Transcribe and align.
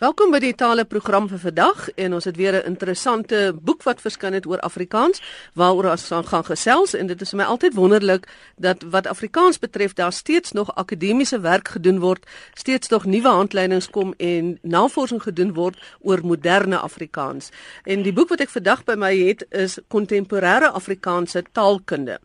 Welkom 0.00 0.30
by 0.32 0.38
die 0.40 0.54
tale 0.56 0.86
program 0.88 1.26
vir 1.28 1.42
vandag 1.42 1.80
en 2.00 2.14
ons 2.16 2.24
het 2.24 2.36
weer 2.40 2.54
'n 2.56 2.72
interessante 2.72 3.52
boek 3.52 3.82
wat 3.82 4.00
verskyn 4.00 4.32
het 4.32 4.46
oor 4.46 4.60
Afrikaans 4.60 5.20
waaroor 5.54 5.90
ons 5.90 6.08
gaan 6.08 6.44
gesels 6.44 6.94
en 6.94 7.06
dit 7.06 7.20
is 7.20 7.28
vir 7.30 7.36
my 7.36 7.44
altyd 7.44 7.74
wonderlik 7.74 8.24
dat 8.56 8.82
wat 8.82 9.06
Afrikaans 9.06 9.58
betref 9.58 9.92
daar 9.92 10.12
steeds 10.12 10.52
nog 10.52 10.74
akademiese 10.74 11.40
werk 11.40 11.68
gedoen 11.68 11.98
word, 11.98 12.26
steeds 12.54 12.88
nog 12.88 13.04
nuwe 13.04 13.28
handleidings 13.28 13.90
kom 13.90 14.14
en 14.16 14.58
navorsing 14.62 15.22
gedoen 15.22 15.52
word 15.52 15.76
oor 16.00 16.20
moderne 16.22 16.78
Afrikaans. 16.78 17.50
En 17.84 18.02
die 18.02 18.12
boek 18.12 18.28
wat 18.28 18.40
ek 18.40 18.48
vandag 18.48 18.84
by 18.84 18.94
my 18.94 19.18
het 19.18 19.44
is 19.50 19.78
Kontemporêre 19.88 20.72
Afrikaanse 20.72 21.44
Taalkunde. 21.52 22.18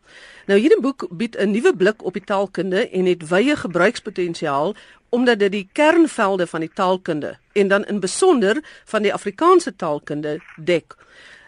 Nou 0.46 0.58
hierdie 0.58 0.80
boek 0.80 1.06
bied 1.10 1.36
'n 1.36 1.50
nuwe 1.50 1.76
blik 1.76 2.04
op 2.04 2.12
die 2.12 2.24
taalkunde 2.24 2.90
en 2.90 3.06
het 3.06 3.28
wye 3.28 3.56
gebruikspotensiaal 3.56 4.74
omdat 5.08 5.38
dit 5.38 5.52
die 5.52 5.68
kernvelde 5.72 6.46
van 6.46 6.60
die 6.60 6.72
taalkunde 6.74 7.36
en 7.52 7.68
dan 7.68 7.84
in 7.84 8.00
besonder 8.00 8.60
van 8.84 9.02
die 9.02 9.12
Afrikaanse 9.12 9.76
taalkunde 9.76 10.40
dek. 10.56 10.96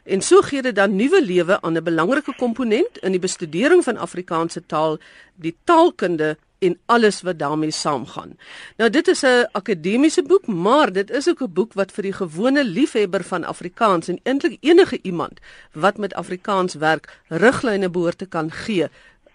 En 0.04 0.22
so 0.22 0.40
gee 0.40 0.62
dit 0.62 0.74
dan 0.74 0.96
nuwe 0.96 1.22
lewe 1.24 1.60
aan 1.60 1.76
'n 1.76 1.84
belangrike 1.84 2.34
komponent 2.36 2.98
in 2.98 3.10
die 3.10 3.20
bestudering 3.20 3.84
van 3.84 3.96
Afrikaanse 3.96 4.66
taal, 4.66 4.98
die 5.34 5.56
taalkunde 5.64 6.36
en 6.58 6.78
alles 6.86 7.22
wat 7.22 7.38
daarmee 7.38 7.70
saamgaan. 7.70 8.38
Nou 8.76 8.90
dit 8.90 9.08
is 9.08 9.22
'n 9.22 9.48
akademiese 9.52 10.22
boek, 10.22 10.46
maar 10.46 10.92
dit 10.92 11.10
is 11.10 11.28
ook 11.28 11.42
'n 11.42 11.52
boek 11.52 11.72
wat 11.72 11.92
vir 11.92 12.02
die 12.02 12.12
gewone 12.12 12.64
liefhebber 12.64 13.24
van 13.24 13.44
Afrikaans 13.44 14.08
en 14.08 14.20
eintlik 14.22 14.56
enige 14.60 14.98
iemand 15.02 15.40
wat 15.72 15.96
met 15.96 16.14
Afrikaans 16.14 16.74
werk, 16.74 17.20
riglyne 17.28 17.90
behoort 17.90 18.18
te 18.18 18.26
kan 18.26 18.50
gee 18.50 18.88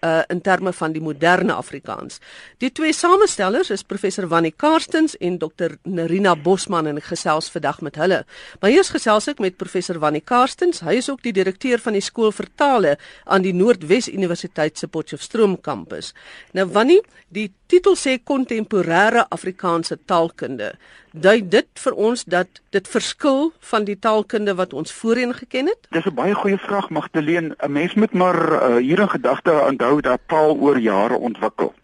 uh, 0.04 0.22
in 0.28 0.40
terme 0.40 0.72
van 0.72 0.92
die 0.92 1.02
moderne 1.02 1.54
Afrikaans. 1.54 2.20
Die 2.62 2.70
twee 2.72 2.92
samestellers 2.92 3.70
is 3.74 3.82
professor 3.82 4.28
Wannie 4.28 4.54
Karstens 4.56 5.16
en 5.16 5.38
dokter 5.38 5.78
Nerina 5.82 6.34
Bosman 6.36 6.86
en 6.90 7.00
gesels 7.02 7.50
vandag 7.50 7.80
met 7.80 7.96
hulle. 8.00 8.22
Maar 8.60 8.74
eers 8.74 8.92
gesels 8.94 9.28
ek 9.32 9.42
met 9.42 9.56
professor 9.60 9.98
Wannie 10.02 10.24
Karstens. 10.24 10.82
Hy 10.84 10.98
is 11.00 11.10
ook 11.10 11.22
die 11.24 11.34
direkteur 11.34 11.82
van 11.82 11.96
die 11.96 12.04
skool 12.04 12.32
vir 12.34 12.50
tale 12.56 12.96
aan 13.24 13.44
die 13.46 13.54
Noordwes 13.56 14.10
Universiteit 14.12 14.78
se 14.78 14.88
Potchefstroom 14.88 15.56
kampus. 15.60 16.12
Nou 16.52 16.68
Wannie, 16.74 17.00
die 17.34 17.50
titel 17.66 17.96
sê 17.96 18.18
kontemporêre 18.18 19.26
Afrikaanse 19.28 19.96
taalkunde. 20.06 20.74
Dui 21.12 21.42
dit 21.48 21.68
vir 21.84 21.94
ons 21.94 22.24
dat 22.24 22.48
dit 22.74 22.88
verskil 22.88 23.52
van 23.70 23.84
die 23.84 23.96
taalkunde 23.98 24.54
wat 24.54 24.72
ons 24.72 24.92
voorheen 24.92 25.34
geken 25.34 25.70
het? 25.72 25.86
Dis 25.90 26.06
'n 26.06 26.14
baie 26.14 26.34
goeie 26.34 26.58
vraag 26.58 26.90
Magdalene. 26.90 27.54
'n 27.58 27.72
Mens 27.72 27.94
moet 27.94 28.12
maar 28.12 28.38
uh, 28.52 28.76
hier 28.76 28.98
in 28.98 29.10
gedagte 29.10 29.52
onthou 29.70 30.00
dat 30.00 30.20
taal 30.26 30.56
oor 30.56 30.78
jare 30.78 31.16
ontwikkel. 31.16 31.74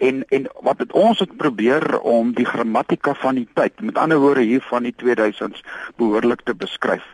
En 0.00 0.24
en 0.28 0.46
wat 0.60 0.78
het 0.78 0.92
ons 0.92 1.18
het 1.18 1.36
probeer 1.36 2.00
om 2.00 2.32
die 2.34 2.44
grammatika 2.44 3.14
van 3.14 3.34
die 3.34 3.48
tyd, 3.52 3.80
met 3.80 3.98
ander 3.98 4.18
woorde 4.18 4.40
hier 4.40 4.62
van 4.64 4.82
die 4.82 4.94
2000s 5.04 5.60
behoorlik 5.96 6.40
te 6.44 6.54
beskryf. 6.54 7.04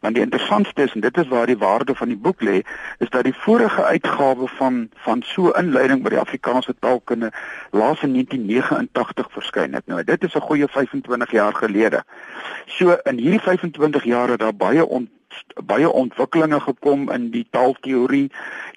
Want 0.00 0.14
die 0.14 0.24
interessantste 0.24 0.82
is 0.82 0.92
en 0.92 1.00
dit 1.00 1.16
is 1.16 1.28
waar 1.28 1.46
die 1.46 1.58
waarde 1.58 1.94
van 1.94 2.08
die 2.08 2.16
boek 2.16 2.42
lê, 2.42 2.62
is 2.98 3.10
dat 3.14 3.24
die 3.24 3.34
vorige 3.44 3.84
uitgawe 3.84 4.48
van 4.56 4.88
van 5.06 5.22
so 5.22 5.54
inleiding 5.62 6.02
by 6.02 6.14
die 6.16 6.18
Afrikaanse 6.18 6.74
taalkunde 6.78 7.30
laas 7.70 8.02
in 8.02 8.12
1989 8.18 9.32
verskyn 9.38 9.78
het. 9.78 9.86
Nou 9.86 10.02
dit 10.04 10.24
is 10.24 10.34
'n 10.34 10.46
goeie 10.50 10.68
25 10.68 11.30
jaar 11.30 11.54
gelede. 11.54 12.02
So 12.66 12.98
in 13.02 13.18
hierdie 13.18 13.40
25 13.40 14.04
jaar 14.04 14.28
het 14.28 14.38
daar 14.38 14.54
baie 14.54 14.86
ont 14.86 15.08
baie 15.64 15.90
ontwikkelinge 15.90 16.60
gekom 16.60 17.10
in 17.10 17.30
die 17.30 17.46
taalteorie. 17.50 18.30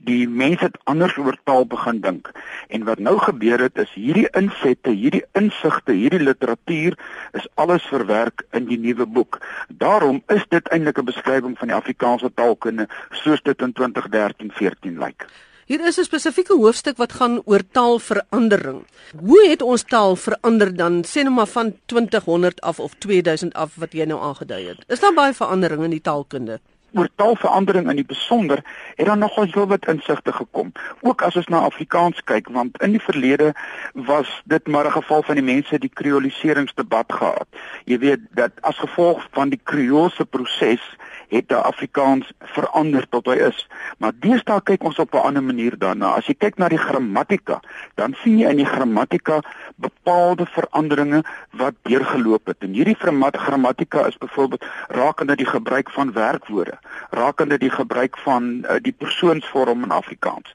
Die 0.08 0.28
mense 0.30 0.68
het 0.68 0.78
anders 0.84 1.18
oor 1.18 1.38
taal 1.44 1.66
begin 1.66 2.02
dink. 2.02 2.32
En 2.68 2.84
wat 2.84 3.00
nou 3.00 3.18
gebeur 3.20 3.60
het 3.60 3.78
is 3.78 3.94
hierdie 3.94 4.28
insette, 4.38 4.90
hierdie 4.90 5.24
insigte, 5.34 5.92
hierdie 5.92 6.24
literatuur 6.24 6.98
is 7.34 7.48
alles 7.54 7.84
verwerk 7.92 8.46
in 8.52 8.70
die 8.70 8.80
nuwe 8.80 9.06
boek. 9.06 9.42
Daarom 9.68 10.24
is 10.28 10.46
dit 10.50 10.68
eintlik 10.68 11.00
'n 11.00 11.12
beskrywing 11.12 11.58
van 11.58 11.68
die 11.68 11.78
Afrikaanse 11.78 12.32
taalkunde 12.34 12.88
soos 13.12 13.42
dit 13.42 13.62
in 13.62 13.74
2013-14 13.74 15.00
lyk. 15.00 15.28
Hier 15.66 15.82
is 15.82 15.98
'n 15.98 16.06
spesifieke 16.06 16.54
hoofstuk 16.54 16.98
wat 16.98 17.14
gaan 17.14 17.42
oor 17.46 17.62
taalverandering. 17.72 18.86
Hoe 19.20 19.48
het 19.50 19.62
ons 19.62 19.84
taal 19.84 20.16
verander 20.16 20.76
dan 20.76 21.04
sê 21.04 21.24
nou 21.24 21.34
maar 21.34 21.48
van 21.48 21.74
2000 21.86 22.62
af 22.62 22.80
of 22.80 22.94
2000 22.98 23.54
af 23.54 23.72
wat 23.76 23.94
jy 23.94 24.06
nou 24.06 24.22
aangedui 24.22 24.68
het? 24.68 24.84
Is 24.88 25.00
daar 25.00 25.14
baie 25.14 25.34
verandering 25.34 25.84
in 25.84 25.90
die 25.90 26.02
taalkunde? 26.02 26.60
Oor 26.94 27.10
taalverandering 27.16 27.90
in 27.90 27.96
die 27.96 28.06
besonder 28.06 28.62
het 28.96 29.06
dan 29.06 29.20
nogal 29.20 29.44
heel 29.44 29.68
wat 29.68 29.88
insigte 29.88 30.32
gekom. 30.32 30.72
Ook 31.02 31.22
as 31.22 31.36
ons 31.36 31.48
na 31.48 31.60
Afrikaans 31.60 32.24
kyk, 32.24 32.48
want 32.50 32.82
in 32.82 32.92
die 32.92 33.02
verlede 33.02 33.54
was 33.94 34.42
dit 34.44 34.68
maar 34.68 34.86
'n 34.86 35.02
geval 35.02 35.24
van 35.24 35.36
die 35.36 35.44
mense 35.54 35.80
die 35.80 35.94
kreoliseringsdebat 35.94 37.14
gehad. 37.14 37.48
Jy 37.86 38.00
weet 38.00 38.20
dat 38.32 38.52
as 38.62 38.78
gevolg 38.78 39.28
van 39.32 39.50
die 39.50 39.62
kreoolse 39.64 40.26
proses 40.26 40.82
het 41.30 41.48
die 41.50 41.58
Afrikaans 41.58 42.32
verander 42.56 43.08
tot 43.10 43.26
hy 43.32 43.38
is. 43.48 43.68
Maar 43.98 44.14
deesdae 44.20 44.62
kyk 44.64 44.84
ons 44.84 45.00
op 45.00 45.14
'n 45.14 45.26
ander 45.30 45.44
manier 45.44 45.78
daarna. 45.78 46.16
As 46.16 46.28
jy 46.28 46.36
kyk 46.38 46.58
na 46.58 46.70
die 46.70 46.78
grammatika, 46.78 47.60
dan 47.96 48.16
sien 48.24 48.38
jy 48.40 48.50
in 48.50 48.58
die 48.58 48.72
grammatika 48.76 49.42
bepaalde 49.76 50.46
veranderinge 50.46 51.24
wat 51.52 51.74
deurgeloop 51.82 52.48
het. 52.48 52.58
En 52.60 52.74
hierdie 52.74 52.98
grammatika 53.32 54.06
is 54.08 54.18
byvoorbeeld 54.18 54.66
rakende 54.88 55.36
die 55.36 55.46
gebruik 55.46 55.92
van 55.92 56.14
werkwoorde, 56.14 56.80
rakende 57.10 57.58
die 57.58 57.70
gebruik 57.70 58.18
van 58.18 58.44
uh, 58.44 58.76
die 58.82 58.94
persoonsvorm 58.94 59.84
in 59.84 59.92
Afrikaans 59.92 60.54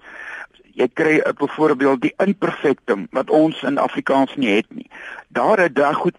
jy 0.80 0.88
kry 0.94 1.14
'n 1.20 1.36
byvoorbeeld 1.38 2.00
die 2.00 2.14
imperfectum 2.16 3.06
wat 3.10 3.30
ons 3.30 3.62
in 3.62 3.78
Afrikaans 3.78 4.36
nie 4.36 4.54
het 4.56 4.66
nie. 4.74 4.90
Daar 5.28 5.58
het 5.58 5.74
daar 5.74 5.94
goed 5.94 6.16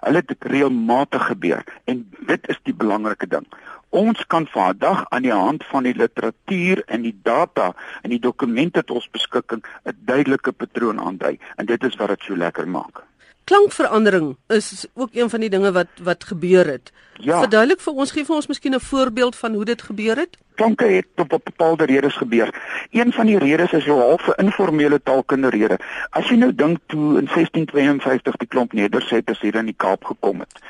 hulle 0.00 0.22
dit 0.26 0.44
reëlmatig 0.44 1.26
gebeur 1.26 1.64
en 1.84 2.08
dit 2.26 2.48
is 2.48 2.58
die 2.62 2.74
belangrike 2.74 3.26
ding. 3.26 3.46
Ons 3.90 4.26
kan 4.26 4.46
vandag 4.46 5.04
aan 5.08 5.22
die 5.22 5.32
hand 5.32 5.64
van 5.66 5.82
die 5.82 5.94
literatuur 5.94 6.82
en 6.86 7.02
die 7.02 7.16
data 7.22 7.72
en 8.02 8.12
die 8.14 8.20
dokumente 8.22 8.84
tot 8.84 9.00
ons 9.02 9.08
beskikking 9.10 9.64
'n 9.84 9.96
duidelike 10.06 10.52
patroon 10.52 11.00
aandui 11.00 11.38
en 11.56 11.66
dit 11.66 11.84
is 11.84 11.96
wat 11.96 12.08
dit 12.08 12.22
so 12.22 12.36
lekker 12.36 12.68
maak. 12.68 13.02
Klankverandering 13.44 14.36
is 14.46 14.86
ook 14.94 15.08
een 15.12 15.30
van 15.30 15.40
die 15.40 15.50
dinge 15.50 15.72
wat 15.72 15.88
wat 16.02 16.24
gebeur 16.24 16.66
het. 16.66 16.92
Ja. 17.18 17.38
Verduidelik 17.40 17.80
vir 17.80 17.92
ons, 17.92 18.10
gee 18.10 18.24
vir 18.24 18.34
ons 18.34 18.46
miskien 18.46 18.74
'n 18.74 18.80
voorbeeld 18.80 19.36
van 19.36 19.54
hoe 19.54 19.64
dit 19.64 19.82
gebeur 19.82 20.16
het? 20.16 20.38
Klanke 20.54 20.84
het 20.84 21.06
op 21.16 21.32
'n 21.32 21.40
bepaalde 21.44 21.84
redes 21.84 22.16
gebeur. 22.16 22.54
Een 22.90 23.12
van 23.12 23.26
die 23.26 23.38
redes 23.38 23.72
is 23.72 23.86
'n 23.86 23.90
half 23.90 24.28
'n 24.28 24.44
informele 24.44 25.02
taalkunde 25.02 25.48
rede. 25.48 25.78
As 26.10 26.28
jy 26.28 26.36
nou 26.36 26.54
dink 26.54 26.78
toe 26.86 27.18
in 27.18 27.26
1652 27.26 28.36
die 28.36 28.48
klomp 28.48 28.72
nedersetters 28.72 29.40
hier 29.40 29.54
in 29.54 29.64
die 29.64 29.76
Kaap 29.76 30.04
gekom 30.04 30.40
het 30.40 30.60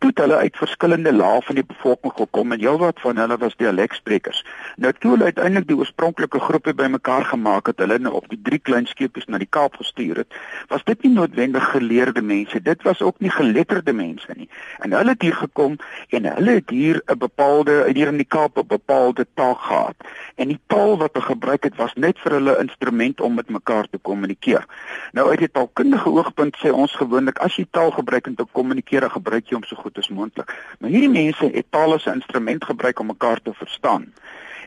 toe 0.00 0.10
hulle 0.14 0.36
uit 0.36 0.56
verskillende 0.56 1.12
lae 1.12 1.40
van 1.44 1.58
die 1.58 1.64
bevolking 1.66 2.12
gekom 2.16 2.54
en 2.54 2.60
heelwat 2.62 3.00
van 3.04 3.18
hulle 3.20 3.36
was 3.40 3.56
dialeksprekers. 3.60 4.40
Nou 4.80 4.92
toe 4.96 5.10
hulle 5.12 5.28
uiteindelik 5.28 5.66
die 5.68 5.76
oorspronklike 5.76 6.40
groepe 6.40 6.72
bymekaar 6.74 7.26
gemaak 7.28 7.68
het, 7.68 7.82
hulle 7.84 7.98
nou 8.00 8.14
op 8.16 8.28
die 8.32 8.40
drie 8.42 8.58
klein 8.58 8.88
skepies 8.88 9.28
na 9.28 9.40
die 9.42 9.48
Kaap 9.50 9.76
gestuur 9.76 10.22
het, 10.22 10.38
was 10.72 10.84
dit 10.88 11.04
nie 11.04 11.12
noodwendig 11.18 11.66
geleerde 11.74 12.22
mense, 12.24 12.62
dit 12.64 12.86
was 12.88 13.02
ook 13.04 13.20
nie 13.20 13.32
geletterde 13.34 13.92
mense 13.92 14.32
nie. 14.38 14.48
En 14.80 14.96
hulle 14.96 15.12
het 15.16 15.26
hier 15.26 15.36
gekom 15.36 15.76
en 16.16 16.30
hulle 16.32 16.56
het 16.60 16.70
hier 16.70 17.02
'n 17.04 17.18
bepaalde 17.18 17.84
hier 17.92 18.08
in 18.08 18.16
die 18.16 18.30
Kaap 18.36 18.56
'n 18.56 18.66
bepaalde 18.66 19.26
taal 19.34 19.54
gehad. 19.54 19.96
En 20.34 20.48
die 20.48 20.60
taal 20.66 20.96
wat 20.98 21.12
hulle 21.12 21.26
gebruik 21.26 21.64
het 21.64 21.76
was 21.76 21.94
net 21.94 22.18
vir 22.18 22.32
hulle 22.32 22.58
instrument 22.58 23.20
om 23.20 23.34
met 23.34 23.50
mekaar 23.50 23.88
te 23.90 23.98
kommunikeer. 23.98 24.64
Nou 25.12 25.28
uit 25.28 25.38
die 25.38 25.50
taalkundige 25.50 26.08
oogpunt 26.08 26.56
sê 26.56 26.72
ons 26.72 26.96
gewoonlik 26.96 27.38
as 27.38 27.56
jy 27.56 27.66
taal 27.70 27.90
gebruik 27.90 28.26
om 28.26 28.34
te 28.34 28.46
kommunikeer, 28.52 29.10
gebruik 29.10 29.48
jy 29.48 29.54
hom 29.54 29.64
so 29.64 29.76
goed 29.76 29.89
goed 29.90 30.02
as 30.02 30.08
moontlik. 30.14 30.54
Maar 30.78 30.90
hierdie 30.90 31.10
mense 31.10 31.50
het 31.52 31.66
taal 31.70 31.94
as 31.94 32.06
'n 32.06 32.20
instrument 32.22 32.64
gebruik 32.64 33.00
om 33.00 33.06
mekaar 33.06 33.40
te 33.42 33.52
verstaan. 33.54 34.12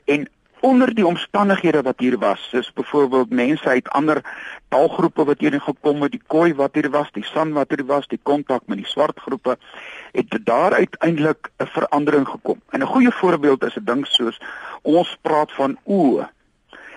En 0.06 0.28
onder 0.60 0.94
die 0.96 1.06
omstandighede 1.06 1.82
wat 1.82 2.00
hier 2.00 2.18
was, 2.18 2.50
soos 2.50 2.74
byvoorbeeld 2.74 3.30
mense 3.30 3.68
uit 3.68 3.90
ander 3.90 4.22
taalgroepe 4.68 5.24
wat 5.24 5.40
hier 5.40 5.62
gekom 5.62 6.02
het, 6.02 6.12
die 6.12 6.22
Khoi 6.28 6.54
wat 6.54 6.74
hier 6.74 6.90
was, 6.90 7.12
die 7.12 7.26
San 7.26 7.52
wat 7.54 7.70
hier 7.70 7.86
was, 7.86 8.08
die 8.08 8.20
kontak 8.24 8.62
met 8.66 8.78
die 8.78 8.88
swart 8.88 9.20
groepe, 9.20 9.58
het 10.12 10.40
daar 10.44 10.74
uiteindelik 10.74 11.50
'n 11.58 11.66
verandering 11.66 12.28
gekom. 12.28 12.62
En 12.70 12.80
'n 12.80 12.94
goeie 12.94 13.12
voorbeeld 13.12 13.64
is 13.64 13.76
'n 13.76 13.86
ding 13.86 14.08
soos 14.08 14.40
ons 14.82 15.18
praat 15.22 15.52
van 15.52 15.78
o 15.84 16.26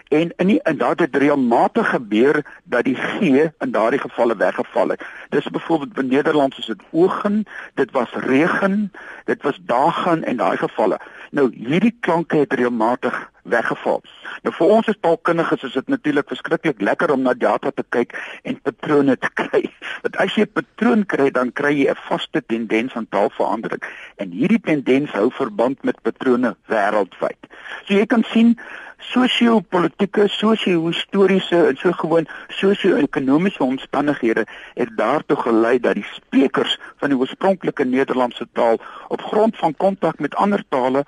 en 0.08 0.32
in 0.37 0.47
die, 0.47 0.62
en 0.62 0.76
dat 0.79 0.99
het 0.99 1.17
reëlmatig 1.17 1.91
gebeur 1.91 2.44
dat 2.64 2.85
die 2.85 2.94
g 2.94 3.20
in 3.20 3.70
daardie 3.70 4.00
gevalle 4.00 4.37
weggeval 4.37 4.88
het. 4.88 5.03
Dis 5.29 5.49
byvoorbeeld 5.50 5.99
in 5.99 6.08
Nederlands 6.08 6.58
is 6.58 6.67
dit 6.67 6.82
ogen, 6.91 7.44
dit 7.75 7.91
was 7.91 8.12
regen, 8.12 8.93
dit 9.25 9.43
was 9.43 9.58
dagen 9.61 10.25
en 10.25 10.37
daai 10.37 10.56
gevalle. 10.56 11.00
Nou 11.31 11.50
hierdie 11.55 11.97
klanke 12.00 12.37
het 12.37 12.53
reëlmatig 12.53 13.31
weggeval. 13.43 14.03
Nou 14.43 14.55
vir 14.55 14.73
ons 14.76 14.88
as 14.91 14.99
taalkundiges 15.00 15.67
is 15.67 15.75
dit 15.79 15.88
natuurlik 15.88 16.29
verskriklik 16.31 16.81
lekker 16.81 17.11
om 17.11 17.23
na 17.26 17.35
data 17.35 17.70
te 17.75 17.85
kyk 17.88 18.14
en 18.43 18.61
patrone 18.62 19.17
te 19.19 19.31
kry. 19.41 19.62
Want 20.02 20.17
as 20.23 20.35
jy 20.38 20.47
'n 20.47 20.52
patroon 20.52 21.06
kry, 21.06 21.31
dan 21.31 21.52
kry 21.52 21.75
jy 21.75 21.91
'n 21.91 22.02
vaste 22.09 22.43
tendens 22.47 22.94
aan 22.94 23.09
taalverandering 23.09 23.82
en 24.17 24.31
hierdie 24.31 24.62
tendens 24.62 25.11
hou 25.11 25.31
verband 25.31 25.82
met 25.82 26.02
patrone 26.02 26.56
wêreldwyd. 26.67 27.50
So 27.87 27.94
jy 27.94 28.06
kan 28.06 28.25
sien 28.32 28.59
sosio-politieke, 28.99 30.29
sosio-historiese 30.29 31.67
en 31.67 31.77
so 31.77 31.93
gewoon 31.93 32.27
sosio-ekonomiese 32.49 33.63
omstandighede 33.63 34.47
het 34.75 34.97
daartoe 34.97 35.37
gelei 35.37 35.81
dat 35.81 35.95
die 35.95 36.07
sprekers 36.13 36.79
van 36.97 37.09
die 37.09 37.19
oorspronklike 37.19 37.85
Nederlandse 37.85 38.49
taal 38.53 38.79
op 39.09 39.23
grond 39.23 39.57
van 39.57 39.77
kontak 39.77 40.19
met 40.19 40.35
ander 40.35 40.65
tale 40.69 41.05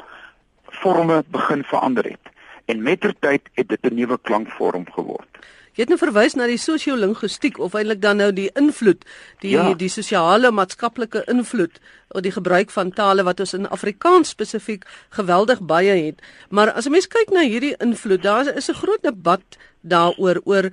forme 0.64 1.25
begin 1.29 1.64
verander 1.64 2.05
het. 2.05 2.35
En 2.64 2.82
mettertyd 2.82 3.49
het 3.55 3.69
dit 3.69 3.90
'n 3.90 3.94
nuwe 3.94 4.19
klankvorm 4.23 4.85
geword. 4.93 5.27
Jy 5.78 5.84
het 5.84 5.92
nou 5.92 6.00
verwys 6.00 6.34
na 6.34 6.48
die 6.50 6.58
sosio-linguistiek 6.58 7.60
of 7.62 7.76
eintlik 7.78 8.00
dan 8.02 8.19
nou 8.19 8.32
die 8.34 8.48
invloed, 8.58 9.04
die 9.44 9.52
ja. 9.52 9.69
die 9.78 9.86
sosiale 9.88 10.50
maatskaplike 10.50 11.20
invloed 11.30 11.76
op 12.10 12.25
die 12.26 12.32
gebruik 12.34 12.75
van 12.75 12.90
tale 12.90 13.22
wat 13.22 13.38
ons 13.44 13.54
in 13.54 13.69
Afrikaans 13.70 14.32
spesifiek 14.34 14.82
geweldig 15.14 15.62
baie 15.62 15.94
het. 16.00 16.19
Maar 16.50 16.72
as 16.72 16.88
'n 16.88 16.90
mens 16.90 17.06
kyk 17.06 17.30
na 17.30 17.46
hierdie 17.46 17.76
invloed, 17.78 18.22
daar 18.22 18.50
is 18.56 18.69
'n 18.69 18.75
groot 18.75 19.02
debat 19.02 19.44
daaroor 19.80 20.40
oor 20.44 20.70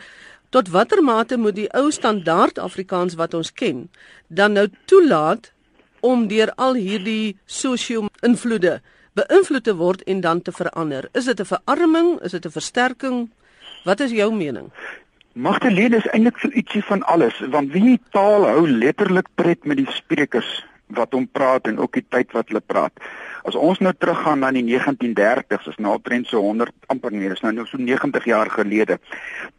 tot 0.50 0.70
watter 0.70 1.04
mate 1.04 1.38
moet 1.38 1.56
die 1.56 1.70
ou 1.70 1.92
standaard 1.92 2.58
Afrikaans 2.58 3.14
wat 3.14 3.34
ons 3.34 3.54
ken 3.54 3.90
dan 4.28 4.54
nou 4.54 4.68
toelaat 4.86 5.52
om 6.00 6.28
deur 6.28 6.52
al 6.56 6.74
hierdie 6.74 7.38
sosio-invloede 7.46 8.82
beïnvloed 9.14 9.64
te 9.64 9.76
word 9.76 10.04
en 10.04 10.22
dan 10.22 10.42
te 10.42 10.52
verander. 10.52 11.10
Is 11.14 11.26
dit 11.26 11.40
'n 11.40 11.46
verarming? 11.46 12.22
Is 12.22 12.32
dit 12.32 12.46
'n 12.46 12.52
versterking? 12.52 13.30
Wat 13.86 14.00
is 14.00 14.12
jou 14.12 14.32
mening? 14.34 14.72
Magdalene 15.38 16.00
is 16.00 16.08
eintlik 16.10 16.40
so 16.42 16.50
ietsie 16.58 16.82
van 16.88 17.04
alles, 17.06 17.38
want 17.54 17.70
wie 17.76 18.00
taal 18.16 18.48
hou 18.50 18.64
letterlik 18.66 19.28
pret 19.38 19.68
met 19.70 19.78
die 19.78 19.92
sprekers 19.94 20.48
wat 20.98 21.14
hom 21.14 21.28
praat 21.30 21.70
en 21.70 21.78
ook 21.78 21.94
die 21.94 22.06
tyd 22.10 22.34
wat 22.34 22.50
hulle 22.50 22.64
praat. 22.66 22.98
As 23.46 23.54
ons 23.54 23.84
nou 23.86 23.92
teruggaan 23.94 24.42
na 24.42 24.50
die 24.56 24.64
1930s, 24.66 25.70
is 25.70 25.78
nou 25.78 25.94
omtrent 26.00 26.32
so 26.34 26.42
100 26.42 26.74
amper 26.90 27.14
nee, 27.14 27.30
is 27.30 27.46
nou 27.46 27.54
nog 27.54 27.70
so 27.70 27.78
90 27.78 28.26
jaar 28.26 28.50
gelede. 28.56 28.98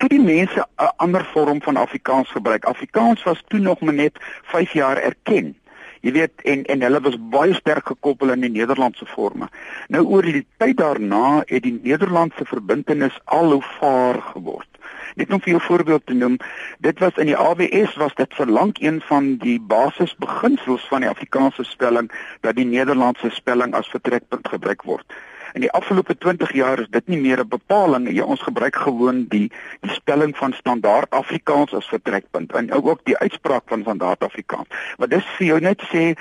Toe 0.02 0.10
die 0.10 0.22
mense 0.22 0.58
'n 0.58 0.90
ander 1.06 1.22
vorm 1.30 1.62
van 1.62 1.76
Afrikaans 1.76 2.34
gebruik. 2.34 2.64
Afrikaans 2.64 3.22
was 3.22 3.44
toe 3.46 3.60
nog 3.60 3.80
maar 3.80 3.94
net 3.94 4.18
5 4.42 4.72
jaar 4.72 4.96
erken. 4.96 5.54
Jy 6.06 6.12
weet 6.14 6.42
en 6.46 6.60
en 6.70 6.84
hulle 6.86 7.00
was 7.02 7.16
baie 7.32 7.54
sterk 7.58 7.88
gekoppel 7.90 8.30
aan 8.30 8.44
die 8.44 8.52
Nederlandse 8.54 9.08
forme. 9.10 9.48
Nou 9.90 10.04
oor 10.06 10.22
die 10.22 10.44
tyd 10.62 10.76
daarna 10.78 11.40
het 11.50 11.64
die 11.64 11.74
Nederlandse 11.82 12.46
verbintenis 12.46 13.16
al 13.24 13.56
hoe 13.56 13.64
vaar 13.80 14.20
geword. 14.28 14.68
Net 15.18 15.32
om 15.34 15.40
vir 15.42 15.56
jou 15.56 15.62
voorbeeld 15.64 16.06
te 16.06 16.14
noem, 16.14 16.36
dit 16.86 17.02
was 17.02 17.18
in 17.18 17.32
die 17.32 17.36
AWS 17.36 17.96
was 17.98 18.14
dit 18.14 18.38
vir 18.38 18.52
lank 18.58 18.78
een 18.84 19.00
van 19.08 19.32
die 19.42 19.56
basisbeginsels 19.58 20.86
van 20.92 21.02
die 21.02 21.10
Afrikaanse 21.10 21.66
spelling 21.66 22.12
dat 22.46 22.54
die 22.60 22.68
Nederlandse 22.68 23.32
spelling 23.34 23.74
as 23.74 23.90
vertrekpunt 23.90 24.46
gebruik 24.54 24.86
word. 24.86 25.18
In 25.56 25.62
die 25.64 25.72
afgelope 25.72 26.18
20 26.18 26.50
jaar 26.52 26.80
is 26.82 26.88
dit 26.92 27.06
nie 27.08 27.18
meer 27.20 27.40
'n 27.40 27.48
bepaling 27.48 28.04
nie. 28.04 28.14
Ja, 28.14 28.24
ons 28.24 28.42
gebruik 28.42 28.76
gewoon 28.76 29.24
die 29.28 29.50
die 29.80 29.90
spelling 29.90 30.36
van 30.36 30.52
standaard 30.52 31.10
Afrikaans 31.10 31.72
as 31.74 31.88
vertrekpunt 31.88 32.52
en 32.52 32.72
ook 32.72 33.00
die 33.04 33.16
uitspraak 33.18 33.62
van 33.66 33.80
standaard 33.80 34.20
Afrikaans. 34.22 34.68
Wat 34.96 35.10
dis 35.10 35.24
vir 35.38 35.46
jou 35.46 35.60
net 35.60 35.80
sê 35.92 36.12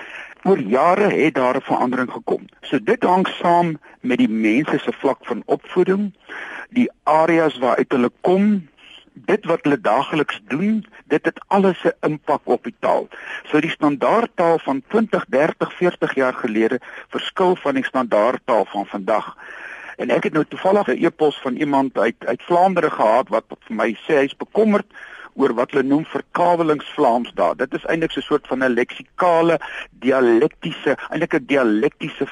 oor 0.44 0.60
jare 0.60 1.10
het 1.12 1.34
daar 1.34 1.56
'n 1.56 1.62
verandering 1.62 2.12
gekom. 2.12 2.48
So 2.62 2.80
dit 2.84 3.04
hang 3.04 3.28
saam 3.28 3.80
met 4.02 4.18
die 4.18 4.30
mense 4.30 4.80
se 4.80 4.92
vlak 4.92 5.20
van 5.22 5.44
opvoeding, 5.46 6.14
die 6.70 6.90
areas 7.04 7.58
waaruit 7.58 7.92
hulle 7.92 8.12
kom, 8.22 8.68
dit 9.16 9.46
wat 9.46 9.64
hulle 9.64 9.82
daagliks 9.82 10.42
doen, 10.48 10.86
dit 11.08 11.26
het 11.26 11.40
alles 11.48 11.84
'n 11.84 11.94
impak 12.02 12.42
op 12.44 12.64
die 12.64 12.76
taal. 12.80 13.08
So 13.44 13.60
die 13.60 13.70
standaardtaal 13.70 14.60
van 14.60 14.84
20, 14.88 15.26
30, 15.30 15.74
40 15.74 16.16
jaar 16.16 16.34
gelede 16.34 16.80
verskil 17.10 17.56
van 17.56 17.74
die 17.74 17.86
standaardtaal 17.86 18.66
van 18.66 18.86
vandag. 18.86 19.38
En 19.98 20.10
ek 20.10 20.24
het 20.24 20.34
nou 20.34 20.46
toevallig 20.46 20.88
'n 20.88 21.06
e-pos 21.06 21.42
van 21.42 21.56
iemand 21.56 21.98
uit 21.98 22.16
uit 22.26 22.44
Vlaandere 22.44 22.90
gehad 22.92 23.30
wat 23.30 23.44
vir 23.48 23.76
my 23.76 23.98
sê 24.08 24.14
hy's 24.14 24.36
bekommerd 24.36 24.86
oor 25.34 25.54
wat 25.54 25.72
hulle 25.72 25.84
noem 25.84 26.06
verkawelingsvlaams 26.06 27.32
daar. 27.34 27.56
Dit 27.56 27.74
is 27.74 27.86
eintlik 27.86 28.12
so 28.12 28.20
'n 28.20 28.24
soort 28.24 28.48
van 28.48 28.64
'n 28.64 28.74
leksikale 28.74 29.60
dialektiese, 29.90 30.98
eintlik 31.10 31.34
'n 31.34 31.46
dialektiese 31.46 32.28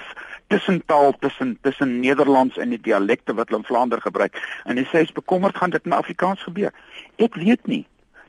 tussentaal 0.53 1.15
tussen 1.19 1.57
tussen 1.61 1.99
Nederlands 1.99 2.57
en 2.61 2.73
die 2.73 2.81
dialekte 2.81 3.33
wat 3.33 3.49
hulle 3.49 3.63
in 3.63 3.69
Vlaandere 3.69 4.01
gebruik. 4.05 4.37
En 4.69 4.77
hy 4.77 4.85
sê 4.89 5.01
hy's 5.01 5.15
bekommerd 5.15 5.57
gaan 5.57 5.73
dit 5.73 5.85
in 5.89 5.97
Afrikaans 5.97 6.43
gebeur. 6.45 6.73
Ek 7.17 7.37
weet 7.41 7.65
nie. 7.67 7.83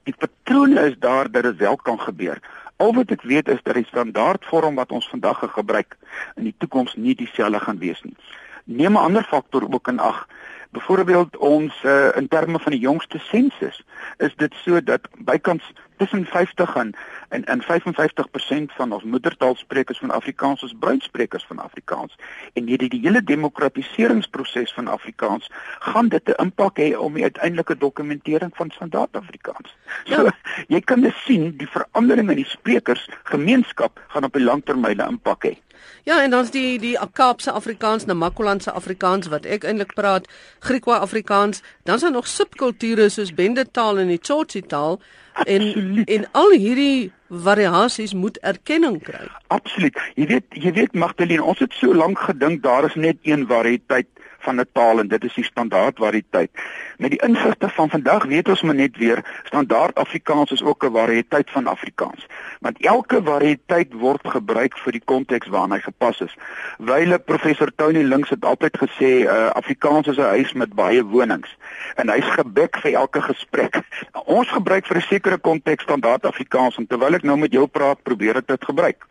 Die 0.08 0.16
patrone 0.16 0.80
is 0.88 0.96
daar 1.00 1.30
dat 1.32 1.48
dit 1.48 1.60
wel 1.60 1.76
kan 1.76 2.00
gebeur. 2.00 2.40
Al 2.82 2.94
wat 2.96 3.12
ek 3.14 3.22
weet 3.28 3.48
is 3.52 3.60
dat 3.64 3.76
die 3.78 3.86
standaardvorm 3.88 4.80
wat 4.80 4.92
ons 4.92 5.08
vandag 5.12 5.44
gebruik 5.54 5.96
in 6.36 6.48
die 6.48 6.56
toekoms 6.58 6.96
nie 6.96 7.14
dieselfde 7.14 7.60
gaan 7.60 7.78
wees 7.78 8.00
nie. 8.04 8.16
Neem 8.64 8.96
'n 8.96 9.04
ander 9.04 9.24
faktor 9.24 9.68
ook 9.70 9.88
in 9.88 10.00
ag. 10.00 10.26
Byvoorbeeld 10.74 11.36
ons 11.36 11.82
uh, 11.82 12.16
in 12.16 12.28
terme 12.28 12.58
van 12.58 12.72
die 12.72 12.80
jongste 12.80 13.18
sensus 13.18 13.84
is 14.16 14.34
dit 14.36 14.54
so 14.64 14.82
dat 14.82 15.06
bykans 15.18 15.72
tussen 15.96 16.24
50 16.26 16.74
en 16.76 16.94
en, 17.28 17.44
en 17.44 17.62
55% 17.62 18.74
van 18.76 18.92
ons 18.92 19.02
moedertaalsprekers 19.02 19.98
van 19.98 20.10
Afrikaans 20.10 20.62
is 20.62 20.74
bruinsprekers 20.78 21.44
van 21.46 21.58
Afrikaans. 21.58 22.16
En 22.52 22.66
hierdie 22.66 22.88
die 22.88 23.00
hele 23.00 23.22
demokratiseringsproses 23.22 24.74
van 24.74 24.88
Afrikaans 24.88 25.50
gaan 25.78 26.08
dit 26.08 26.28
'n 26.28 26.42
impak 26.42 26.78
hê 26.78 26.96
op 26.96 27.14
die 27.14 27.22
uiteindelike 27.22 27.76
dokumentering 27.76 28.52
van 28.54 28.70
standaard 28.70 29.16
Afrikaans. 29.16 29.76
So 30.04 30.22
ja. 30.22 30.32
jy 30.66 30.80
kan 30.80 31.00
dus 31.00 31.24
sien 31.24 31.56
die 31.56 31.68
verandering 31.68 32.30
in 32.30 32.42
die 32.42 32.52
sprekers 32.56 33.08
gemeenskap 33.22 34.00
gaan 34.08 34.24
op 34.24 34.32
die 34.32 34.44
langtermyn 34.44 34.96
'n 34.96 35.08
impak 35.08 35.46
hê. 35.46 35.63
Ja, 36.04 36.22
en 36.22 36.30
dan's 36.30 36.50
die 36.50 36.78
die 36.78 36.96
Kaapse 37.12 37.52
Afrikaans, 37.52 38.06
Namakolandse 38.06 38.72
Afrikaans 38.72 39.28
wat 39.32 39.46
ek 39.46 39.64
eintlik 39.64 39.94
praat, 39.94 40.28
Griekwa 40.60 40.98
Afrikaans, 41.04 41.62
dan's 41.84 42.02
daar 42.02 42.12
nog 42.12 42.26
subkulture 42.26 43.08
soos 43.08 43.34
Bendetaal 43.34 43.98
en 43.98 44.12
die 44.12 44.20
Tsotsi 44.20 44.62
taal 44.62 45.00
en 45.46 46.04
en 46.06 46.26
al 46.32 46.50
hierdie 46.50 47.12
variasies 47.28 48.14
moet 48.14 48.38
erkenning 48.46 49.00
kry. 49.02 49.26
Absoluut. 49.46 49.96
Jy 50.14 50.26
weet, 50.30 50.46
jy 50.50 50.72
weet 50.76 50.94
Magdalene, 50.94 51.42
ons 51.42 51.58
het 51.58 51.72
so 51.74 51.94
lank 51.94 52.20
gedink 52.28 52.62
daar 52.62 52.86
is 52.86 52.94
net 52.94 53.18
een 53.22 53.46
variëteit 53.50 54.06
van 54.44 54.60
'n 54.60 54.68
taal 54.72 54.98
en 55.00 55.08
dit 55.08 55.24
is 55.24 55.34
die 55.34 55.44
standaard 55.44 55.98
variëteit. 55.98 56.50
Met 56.96 57.10
die 57.10 57.22
insigte 57.26 57.68
van 57.68 57.90
vandag 57.90 58.24
weet 58.24 58.48
ons 58.48 58.62
maar 58.62 58.74
net 58.74 58.96
weer 58.96 59.24
standaard 59.44 59.98
Afrikaans 59.98 60.50
is 60.50 60.62
ook 60.62 60.84
'n 60.84 60.92
variëteit 60.92 61.50
van 61.50 61.66
Afrikaans. 61.66 62.26
Want 62.60 62.80
elke 62.80 63.20
variëteit 63.24 63.92
word 63.92 64.28
gebruik 64.28 64.78
vir 64.78 64.92
die 64.92 65.04
konteks 65.04 65.48
waarna 65.48 65.74
hy 65.74 65.80
gepas 65.80 66.20
is. 66.20 66.36
Wyle 66.78 67.18
professor 67.18 67.72
Tony 67.76 68.02
Links 68.02 68.30
het 68.30 68.44
altyd 68.44 68.78
gesê 68.78 69.10
uh, 69.24 69.46
Afrikaans 69.46 70.06
is 70.06 70.16
'n 70.16 70.32
huis 70.36 70.52
met 70.52 70.74
baie 70.74 71.04
wonings 71.04 71.56
en 71.94 72.08
hy's 72.08 72.30
gebek 72.38 72.76
vir 72.76 72.92
elke 72.92 73.20
gesprek. 73.20 73.80
Ons 74.24 74.48
gebruik 74.48 74.86
vir 74.86 74.96
'n 74.96 75.08
sekere 75.08 75.38
konteks 75.38 75.82
standaard 75.82 76.26
Afrikaans 76.26 76.76
en 76.76 76.86
terwyl 76.86 77.14
ek 77.14 77.22
nou 77.22 77.36
met 77.36 77.52
jou 77.52 77.66
praat, 77.66 78.02
probeer 78.02 78.36
ek 78.36 78.46
dit 78.46 78.64
gebruik. 78.64 79.06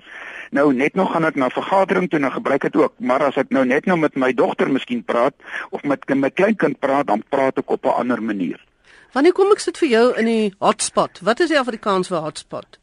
Nou 0.54 0.68
net 0.74 0.94
nog 0.94 1.10
gaan 1.12 1.26
ek 1.26 1.38
na 1.40 1.50
vergadering 1.50 2.10
toe 2.10 2.20
en 2.20 2.32
gebruik 2.32 2.68
dit 2.68 2.76
ook, 2.78 2.94
maar 3.02 3.24
as 3.26 3.40
ek 3.42 3.50
nou 3.50 3.64
net 3.66 3.88
nou 3.90 3.98
met 3.98 4.14
my 4.16 4.30
dogter 4.38 4.70
miskien 4.70 5.02
praat 5.02 5.34
of 5.74 5.82
met 5.84 6.06
my 6.14 6.30
kleinkind 6.30 6.78
praat, 6.80 7.08
dan 7.10 7.24
praat 7.30 7.58
ek 7.58 7.74
op 7.74 7.86
'n 7.86 7.98
ander 8.04 8.22
manier. 8.22 8.62
Wanneer 9.14 9.34
kom 9.34 9.52
ek 9.52 9.60
sit 9.60 9.78
vir 9.78 9.90
jou 9.90 10.06
in 10.18 10.26
die 10.26 10.54
hotspot? 10.60 11.20
Wat 11.22 11.40
is 11.40 11.50
die 11.50 11.60
Afrikaans 11.60 12.08
vir 12.08 12.22
hotspot? 12.22 12.78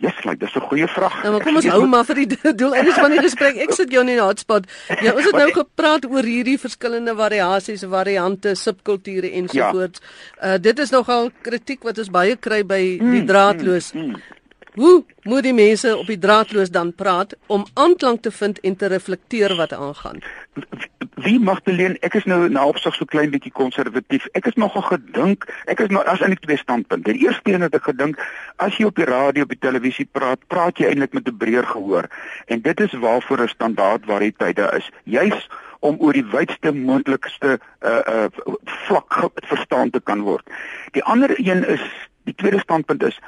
Ja, 0.00 0.08
yes, 0.08 0.24
like, 0.24 0.38
dis 0.38 0.54
'n 0.54 0.60
goeie 0.60 0.88
vraag. 0.88 1.22
Nou, 1.22 1.42
kom 1.42 1.56
ons 1.56 1.66
hou 1.66 1.86
maar 1.86 2.04
vir 2.04 2.14
die 2.14 2.38
doeleindes 2.62 2.94
van 2.94 3.10
die 3.10 3.20
gesprek. 3.20 3.56
Ek 3.56 3.72
sit 3.72 3.90
jou 3.90 4.00
in 4.00 4.06
die 4.06 4.20
hotspot. 4.20 4.64
Ja, 5.02 5.12
ons 5.12 5.24
het 5.24 5.36
nou 5.36 5.50
gepraat 5.52 6.06
oor 6.06 6.22
hierdie 6.24 6.58
verskillende 6.58 7.14
variasies, 7.14 7.84
variante, 7.84 8.54
subkulture 8.54 9.30
ensovoorts. 9.30 10.00
Ja. 10.40 10.54
Uh 10.54 10.58
dit 10.58 10.78
is 10.78 10.90
nogal 10.90 11.30
kritiek 11.42 11.82
wat 11.82 11.98
ons 11.98 12.10
baie 12.10 12.36
kry 12.36 12.64
by 12.64 12.80
die 12.96 13.20
mm, 13.20 13.26
draadloos. 13.26 13.92
Mm, 13.92 14.00
mm. 14.00 14.39
Hoe 14.74 15.04
moet 15.22 15.42
die 15.42 15.54
mense 15.54 15.96
op 15.96 16.06
die 16.06 16.18
draadloos 16.18 16.70
dan 16.70 16.94
praat 16.94 17.34
om 17.46 17.66
aanklank 17.74 18.22
te 18.22 18.30
vind 18.30 18.60
en 18.60 18.76
te 18.76 18.86
reflekteer 18.86 19.56
wat 19.56 19.72
aangaan? 19.72 20.20
Wie 21.14 21.40
Magdalene, 21.40 21.96
ek 22.06 22.14
is 22.14 22.24
nou 22.24 22.48
na 22.48 22.62
opsig 22.66 22.94
so 22.94 23.04
klein 23.04 23.32
bietjie 23.32 23.52
konservatief. 23.52 24.28
Ek 24.38 24.46
is 24.46 24.54
nogal 24.54 24.86
gedink, 24.86 25.44
ek 25.66 25.82
is 25.84 25.90
nou 25.90 26.04
as 26.06 26.22
eintlik 26.22 26.44
twee 26.44 26.60
standpunte. 26.60 27.12
Die 27.12 27.26
eerste 27.26 27.52
een 27.52 27.66
het 27.66 27.74
ek 27.74 27.90
gedink, 27.90 28.22
as 28.62 28.78
jy 28.78 28.86
op 28.88 28.96
die 28.96 29.08
radio 29.10 29.44
op 29.44 29.52
die 29.52 29.60
televisie 29.60 30.06
praat, 30.06 30.40
praat 30.46 30.78
jy 30.78 30.92
eintlik 30.92 31.18
met 31.18 31.28
'n 31.28 31.36
breër 31.36 31.66
gehoor. 31.66 32.08
En 32.46 32.62
dit 32.62 32.80
is 32.80 32.92
waarvoor 32.92 33.42
'n 33.42 33.48
standaard 33.48 34.06
variëteite 34.06 34.70
is. 34.78 34.90
Juis 35.04 35.48
om 35.80 35.96
oor 35.98 36.12
die 36.12 36.24
wydste 36.24 36.72
moontlikste 36.72 37.58
uh 37.82 38.00
uh 38.06 38.28
vlak 38.86 39.30
verstaan 39.34 39.90
te 39.90 40.00
kan 40.00 40.20
word. 40.20 40.46
Die 40.92 41.04
ander 41.04 41.34
een 41.36 41.64
is 41.68 41.82
die 42.24 42.34
tweede 42.34 42.60
standpunt 42.60 43.02
is 43.02 43.18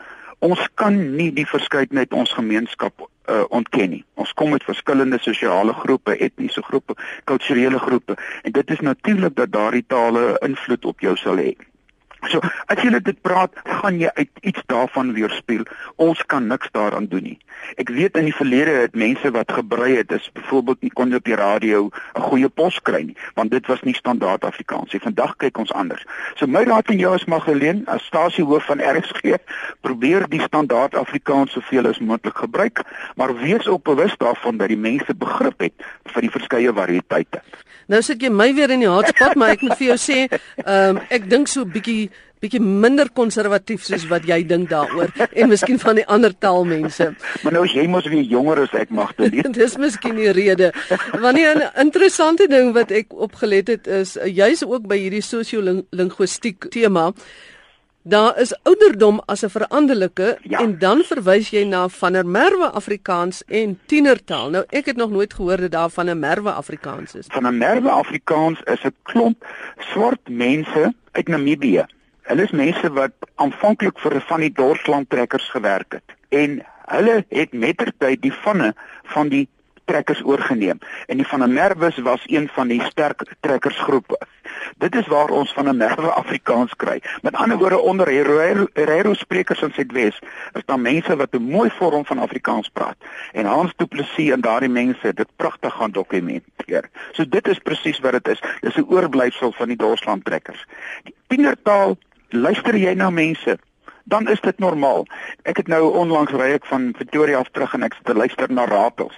ons 0.43 0.63
kan 0.75 0.97
nie 1.17 1.31
die 1.35 1.47
verskeidenheid 1.47 2.13
ons 2.13 2.33
gemeenskap 2.35 3.05
uh, 3.05 3.43
ontken 3.55 3.95
nie. 3.95 4.05
Ons 4.19 4.33
kom 4.39 4.51
met 4.55 4.65
verskillende 4.67 5.21
sosiale 5.23 5.75
groepe, 5.85 6.17
etniese 6.19 6.63
groepe, 6.67 6.97
kulturele 7.31 7.79
groepe 7.79 8.19
en 8.43 8.55
dit 8.59 8.71
is 8.77 8.83
natuurlik 8.83 9.37
dat 9.39 9.53
daardie 9.55 9.85
tale 9.87 10.33
invloed 10.43 10.91
op 10.91 11.07
jou 11.07 11.15
sal 11.17 11.39
hê. 11.43 11.53
So 12.31 12.39
as 12.71 12.79
jy 12.79 12.93
dit 13.03 13.19
praat, 13.27 13.51
gaan 13.67 13.99
jy 13.99 14.11
uit 14.15 14.31
iets 14.47 14.63
daarvan 14.71 15.11
weerspieël. 15.17 15.65
Ons 15.97 16.23
kan 16.31 16.47
niks 16.47 16.71
daaraan 16.71 17.09
doen 17.11 17.25
nie. 17.33 17.39
Ek 17.83 17.91
weet 17.91 18.17
in 18.19 18.29
die 18.29 18.37
verlede 18.37 18.75
het 18.85 18.95
mense 18.99 19.31
wat 19.35 19.51
gebrei 19.53 19.97
het, 19.97 20.13
is 20.15 20.29
byvoorbeeld 20.37 20.83
nie 20.87 20.93
kon 20.95 21.15
op 21.15 21.25
die 21.25 21.39
radio 21.39 21.91
'n 21.91 22.23
goeie 22.29 22.49
pos 22.49 22.79
kry 22.83 23.03
nie, 23.03 23.17
want 23.35 23.51
dit 23.51 23.67
was 23.67 23.83
nie 23.83 23.95
standaard 23.95 24.45
Afrikaans 24.45 24.93
nie. 24.93 25.01
Vandag 25.01 25.37
kyk 25.37 25.59
ons 25.59 25.73
anders. 25.73 26.05
So 26.37 26.47
my 26.47 26.63
raad 26.63 26.89
aan 26.91 26.99
jou 26.99 27.15
is 27.15 27.25
Magdalene, 27.25 27.83
as 27.87 28.07
stasiehoof 28.07 28.65
van 28.67 28.81
RSG, 28.81 29.39
probeer 29.81 30.29
die 30.29 30.41
standaard 30.41 30.95
Afrikaans 30.95 31.53
soveel 31.53 31.87
as 31.87 31.99
moontlik 31.99 32.37
gebruik, 32.37 32.83
maar 33.17 33.35
wees 33.35 33.69
op 33.69 33.85
bewus 33.85 34.17
daarvan 34.17 34.57
dat 34.57 34.69
die 34.69 34.79
mense 34.79 35.15
begrip 35.15 35.61
het 35.61 35.75
vir 36.05 36.21
die 36.21 36.31
verskeie 36.31 36.73
variëteite. 36.73 37.43
Nou 37.91 38.03
sit 38.03 38.23
jy 38.23 38.31
my 38.31 38.53
weer 38.55 38.71
in 38.71 38.85
die 38.85 38.91
hotspot, 38.91 39.35
maar 39.35 39.57
ek 39.57 39.65
moet 39.67 39.77
vir 39.81 39.93
jou 39.93 39.99
sê, 39.99 40.19
ehm 40.65 40.97
um, 40.97 41.01
ek 41.11 41.29
dink 41.31 41.49
so 41.51 41.65
'n 41.65 41.73
bietjie 41.75 42.11
bietjie 42.43 42.61
minder 42.61 43.11
konservatief 43.15 43.85
soos 43.87 44.09
wat 44.11 44.27
jy 44.27 44.41
dink 44.47 44.71
daaroor 44.73 45.13
en 45.31 45.53
miskien 45.53 45.79
van 45.79 46.01
die 46.01 46.07
ander 46.07 46.35
taalmense. 46.35 47.13
Maar 47.43 47.57
nou 47.57 47.65
as 47.67 47.75
jy 47.77 47.87
mos 47.91 48.09
weer 48.11 48.27
jonger 48.27 48.65
as 48.65 48.75
ek 48.75 48.91
mag 48.91 49.15
te 49.19 49.29
lees. 49.31 49.49
Dis 49.63 49.79
miskien 49.79 50.19
die 50.19 50.33
rede. 50.35 50.73
Want 51.23 51.39
'n 51.39 51.71
interessante 51.87 52.49
ding 52.51 52.73
wat 52.75 52.91
ek 52.91 53.15
opgelet 53.15 53.69
het 53.69 53.87
is 53.87 54.19
jy's 54.27 54.63
ook 54.67 54.87
by 54.91 54.99
hierdie 54.99 55.23
sosio-linguistiek 55.23 56.71
tema. 56.71 57.13
Daar 58.05 58.39
is 58.41 58.51
ouderdom 58.63 59.21
as 59.27 59.43
'n 59.43 59.49
veranderlike 59.49 60.39
ja. 60.43 60.59
en 60.59 60.79
dan 60.79 61.03
verwys 61.07 61.51
jy 61.51 61.65
na 61.65 61.89
van 61.89 62.13
der 62.13 62.27
Merwe 62.27 62.71
Afrikaans 62.71 63.45
en 63.47 63.79
tienertaal. 63.87 64.51
Nou 64.51 64.65
ek 64.69 64.87
het 64.87 64.97
nog 64.97 65.11
nooit 65.11 65.35
gehoor 65.35 65.57
dat 65.57 65.71
daar 65.71 65.91
van 65.91 66.11
'n 66.11 66.19
Merwe 66.19 66.51
Afrikaans 66.51 67.15
is. 67.15 67.27
Van 67.29 67.47
'n 67.47 67.59
Merwe 67.59 67.91
Afrikaans 67.91 68.61
is 68.65 68.83
'n 68.85 68.95
klomp 69.03 69.47
swart 69.79 70.29
mense 70.29 70.95
uit 71.13 71.29
Namibië. 71.29 71.87
Hulle 72.33 72.47
is 72.49 72.53
mense 72.57 72.89
wat 72.97 73.13
aanvanklik 73.45 73.99
vir 74.01 74.15
van 74.25 74.41
die 74.41 74.53
dorslandtrekkers 74.57 75.51
gewerk 75.53 75.99
het 75.99 76.15
en 76.33 76.63
hulle 76.89 77.17
het 77.29 77.51
mettertyd 77.53 78.23
die 78.23 78.33
vanne 78.33 78.71
van 79.13 79.29
die 79.29 79.43
trekkers 79.85 80.23
oorgeneem 80.25 80.79
en 81.13 81.21
die 81.21 81.27
van 81.29 81.43
der 81.45 81.51
Merwe 81.53 81.91
was 82.07 82.23
een 82.33 82.49
van 82.55 82.71
die 82.73 82.81
sterk 82.89 83.27
trekkersgroepe. 83.45 84.17
Dit 84.81 84.95
is 84.97 85.11
waar 85.13 85.29
ons 85.29 85.53
van 85.53 85.69
'n 85.69 85.77
merwe 85.77 86.09
Afrikaans 86.11 86.73
kry. 86.77 87.03
Met 87.23 87.35
ander 87.35 87.59
woorde 87.59 87.79
onder 87.79 88.09
Herero 88.09 89.15
sprekers 89.15 89.63
in 89.63 89.73
Suidwes 89.73 90.19
is 90.53 90.65
daar 90.65 90.81
mense 90.81 91.17
wat 91.17 91.35
'n 91.35 91.51
mooi 91.51 91.71
vorm 91.71 92.05
van 92.05 92.19
Afrikaans 92.19 92.69
praat 92.69 92.97
en 93.33 93.45
Hans 93.45 93.73
Du 93.77 93.87
Plessis 93.87 94.31
en 94.31 94.41
daardie 94.41 94.69
mense 94.69 95.15
dit 95.15 95.29
pragtig 95.37 95.75
gaan 95.75 95.91
dokumenteer. 95.91 96.89
So 97.13 97.29
dit 97.29 97.49
is 97.49 97.59
presies 97.59 97.99
wat 97.99 98.13
dit 98.13 98.29
is. 98.29 98.41
Dis 98.61 98.77
'n 98.77 98.87
oorblyfsel 98.89 99.53
van 99.53 99.69
die 99.69 99.77
Dorsland 99.77 100.25
trekkers. 100.25 100.67
Die 101.03 101.15
tienertaal, 101.27 101.97
luister 102.33 102.77
jy 102.77 102.95
na 102.95 103.11
mense 103.11 103.59
dan 104.05 104.29
is 104.29 104.41
dit 104.41 104.59
normaal. 104.59 105.07
Ek 105.43 105.57
het 105.57 105.69
nou 105.71 105.93
onlangs 105.95 106.33
ry 106.35 106.53
ek 106.57 106.67
van 106.67 106.91
Pretoria 106.97 107.39
af 107.39 107.51
terug 107.55 107.75
en 107.75 107.87
ek 107.87 107.95
sit 107.99 108.05
te 108.11 108.15
luister 108.15 108.51
na 108.53 108.65
ratels. 108.67 109.15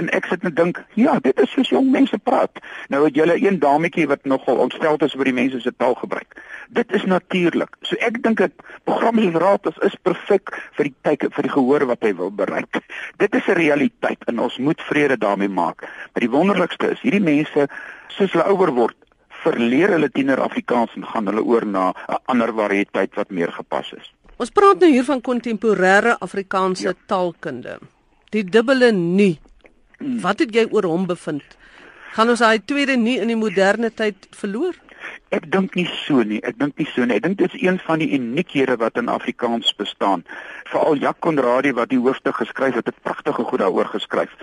En 0.00 0.08
ek 0.16 0.26
sit 0.30 0.42
en 0.46 0.54
dink, 0.54 0.80
ja, 0.98 1.18
dit 1.22 1.40
is 1.40 1.50
soos 1.54 1.70
jong 1.70 1.90
mense 1.94 2.18
praat. 2.18 2.58
Nou 2.90 3.04
het 3.04 3.14
julle 3.14 3.36
een 3.38 3.58
dametjie 3.62 4.06
wat 4.10 4.24
nogal 4.24 4.62
ontstel 4.64 4.98
is 5.06 5.14
oor 5.14 5.28
die 5.28 5.36
mense 5.36 5.60
se 5.60 5.72
taalgebruik. 5.76 6.40
Dit 6.74 6.92
is 6.96 7.04
natuurlik. 7.04 7.76
So 7.82 7.98
ek 8.02 8.22
dink 8.24 8.42
dit 8.42 8.66
program 8.88 9.20
se 9.22 9.38
ratels 9.38 9.78
is 9.86 9.96
perfek 10.02 10.54
vir 10.78 10.90
die 10.90 10.96
tyd 11.06 11.28
vir 11.36 11.48
die 11.48 11.54
gehoor 11.54 11.86
wat 11.92 12.02
hy 12.02 12.14
wil 12.18 12.32
bereik. 12.34 12.82
Dit 13.22 13.34
is 13.34 13.46
'n 13.46 13.58
realiteit 13.60 14.24
en 14.26 14.38
ons 14.38 14.58
moet 14.58 14.80
vrede 14.82 15.18
daarmee 15.18 15.48
maak. 15.48 15.82
Maar 16.12 16.24
die 16.26 16.30
wonderlikste 16.30 16.90
is 16.90 17.00
hierdie 17.00 17.22
mense 17.22 17.68
soos 18.08 18.32
hulle 18.32 18.46
ouer 18.50 18.72
word 18.74 18.96
verleer 19.44 19.94
hulle 19.94 20.10
tiener 20.12 20.40
Afrikaans 20.42 20.94
en 20.98 21.06
gaan 21.12 21.28
hulle 21.30 21.44
oor 21.44 21.66
na 21.66 21.92
'n 21.92 22.20
ander 22.32 22.52
variëteit 22.52 23.14
wat 23.14 23.30
meer 23.30 23.52
gepas 23.52 23.92
is. 23.92 24.12
Ons 24.36 24.50
praat 24.50 24.80
nou 24.80 24.90
hier 24.90 25.04
van 25.04 25.20
kontemporêre 25.20 26.16
Afrikaanse 26.18 26.88
ja. 26.88 26.94
taalkunde. 27.06 27.78
Die 28.30 28.44
dubbele 28.44 28.92
nie. 28.92 29.38
Hmm. 29.98 30.20
Wat 30.20 30.38
het 30.38 30.54
jy 30.54 30.66
oor 30.70 30.84
hom 30.90 31.06
bevind? 31.06 31.44
Gaan 32.14 32.28
ons 32.28 32.42
daai 32.42 32.64
tweede 32.64 32.96
nie 32.96 33.18
in 33.20 33.30
die 33.30 33.38
moderne 33.38 33.90
tyd 33.90 34.26
verloor? 34.30 34.74
Ek 35.30 35.50
dink 35.52 35.74
nie 35.74 35.86
so 36.06 36.22
nie. 36.22 36.40
Ek 36.42 36.58
dink 36.58 36.78
nie 36.78 36.88
so 36.94 37.04
nie. 37.04 37.16
Ek 37.16 37.22
dink 37.22 37.38
dit 37.38 37.54
is 37.54 37.62
een 37.62 37.78
van 37.86 37.98
die 37.98 38.10
uniekhede 38.14 38.76
wat 38.76 38.96
in 38.96 39.08
Afrikaans 39.08 39.74
bestaan. 39.76 40.24
Veral 40.70 40.96
Jacques 40.96 41.22
Conradie 41.22 41.74
wat 41.74 41.90
die 41.90 41.98
hoofstuk 41.98 42.36
geskryf 42.36 42.74
het, 42.74 42.86
het 42.86 43.02
pragtige 43.02 43.44
goed 43.44 43.60
daaroor 43.60 43.86
geskryf 43.86 44.34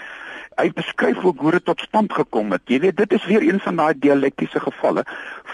hy 0.59 0.67
beskryf 0.75 1.17
hoe 1.23 1.33
hoe 1.37 1.51
dit 1.51 1.65
tot 1.65 1.79
stand 1.79 2.13
gekom 2.13 2.51
het. 2.51 2.61
Jy 2.69 2.79
weet, 2.83 2.97
dit 2.97 3.13
is 3.13 3.25
weer 3.25 3.43
een 3.45 3.59
van 3.63 3.75
daai 3.79 3.93
dialektiese 3.99 4.59
gevalle 4.59 5.03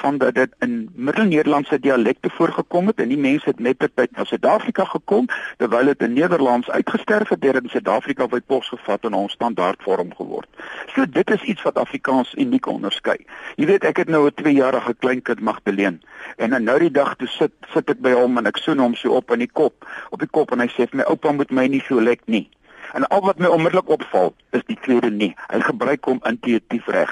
van 0.02 0.18
dat 0.18 0.34
dit 0.36 0.54
in 0.66 0.90
Middel-Nederlandse 0.94 1.80
dialekte 1.80 2.30
voorgekom 2.34 2.88
het 2.88 3.00
en 3.02 3.12
die 3.14 3.18
mense 3.18 3.50
het 3.50 3.60
net 3.60 3.80
tyd 3.80 4.12
na 4.18 4.26
Suid-Afrika 4.26 4.86
gekom 4.90 5.30
terwyl 5.58 5.92
dit 5.92 6.02
in 6.02 6.14
Nederlands 6.14 6.70
uitgesterf 6.70 7.30
het, 7.30 7.44
het 7.44 7.62
in 7.64 7.70
Suid-Afrika 7.70 8.28
by 8.28 8.42
pos 8.46 8.70
gevat 8.74 9.06
en 9.06 9.14
ons 9.14 9.38
standaardvorm 9.38 10.14
geword. 10.18 10.50
So 10.96 11.06
dit 11.06 11.30
is 11.30 11.44
iets 11.44 11.62
wat 11.62 11.78
Afrikaans 11.78 12.34
uniek 12.34 12.68
onderskei. 12.68 13.18
Jy 13.56 13.70
weet, 13.70 13.86
ek 13.86 14.04
het 14.04 14.10
nou 14.10 14.26
'n 14.28 14.36
2-jarige 14.42 14.94
kleinkind 14.94 15.42
Magdalene 15.42 16.00
en 16.38 16.64
nou 16.64 16.80
die 16.80 16.92
dag 16.92 17.16
toe 17.16 17.28
sit 17.28 17.54
sit 17.74 17.90
ek 17.90 18.02
by 18.02 18.12
hom 18.12 18.38
en 18.38 18.46
ek 18.46 18.58
soen 18.58 18.80
hom 18.80 18.96
so 18.96 19.16
op 19.16 19.32
in 19.32 19.40
die 19.40 19.52
kop, 19.54 19.86
op 20.10 20.20
die 20.20 20.32
kop 20.32 20.52
en 20.52 20.60
hy 20.60 20.68
sê 20.68 20.90
vir 20.90 20.98
my 20.98 21.04
oupa 21.04 21.32
moet 21.32 21.52
my 21.52 21.68
nie 21.68 21.84
so 21.88 22.02
lek 22.02 22.22
nie. 22.26 22.50
En 22.98 23.06
al 23.08 23.22
wat 23.22 23.38
my 23.38 23.46
onmiddellik 23.46 23.90
opval, 23.94 24.32
is 24.58 24.64
die 24.66 24.78
tweede 24.82 25.12
nie. 25.14 25.30
Hy 25.52 25.60
gebruik 25.62 26.08
hom 26.10 26.18
intuïtief 26.26 26.88
reg. 26.90 27.12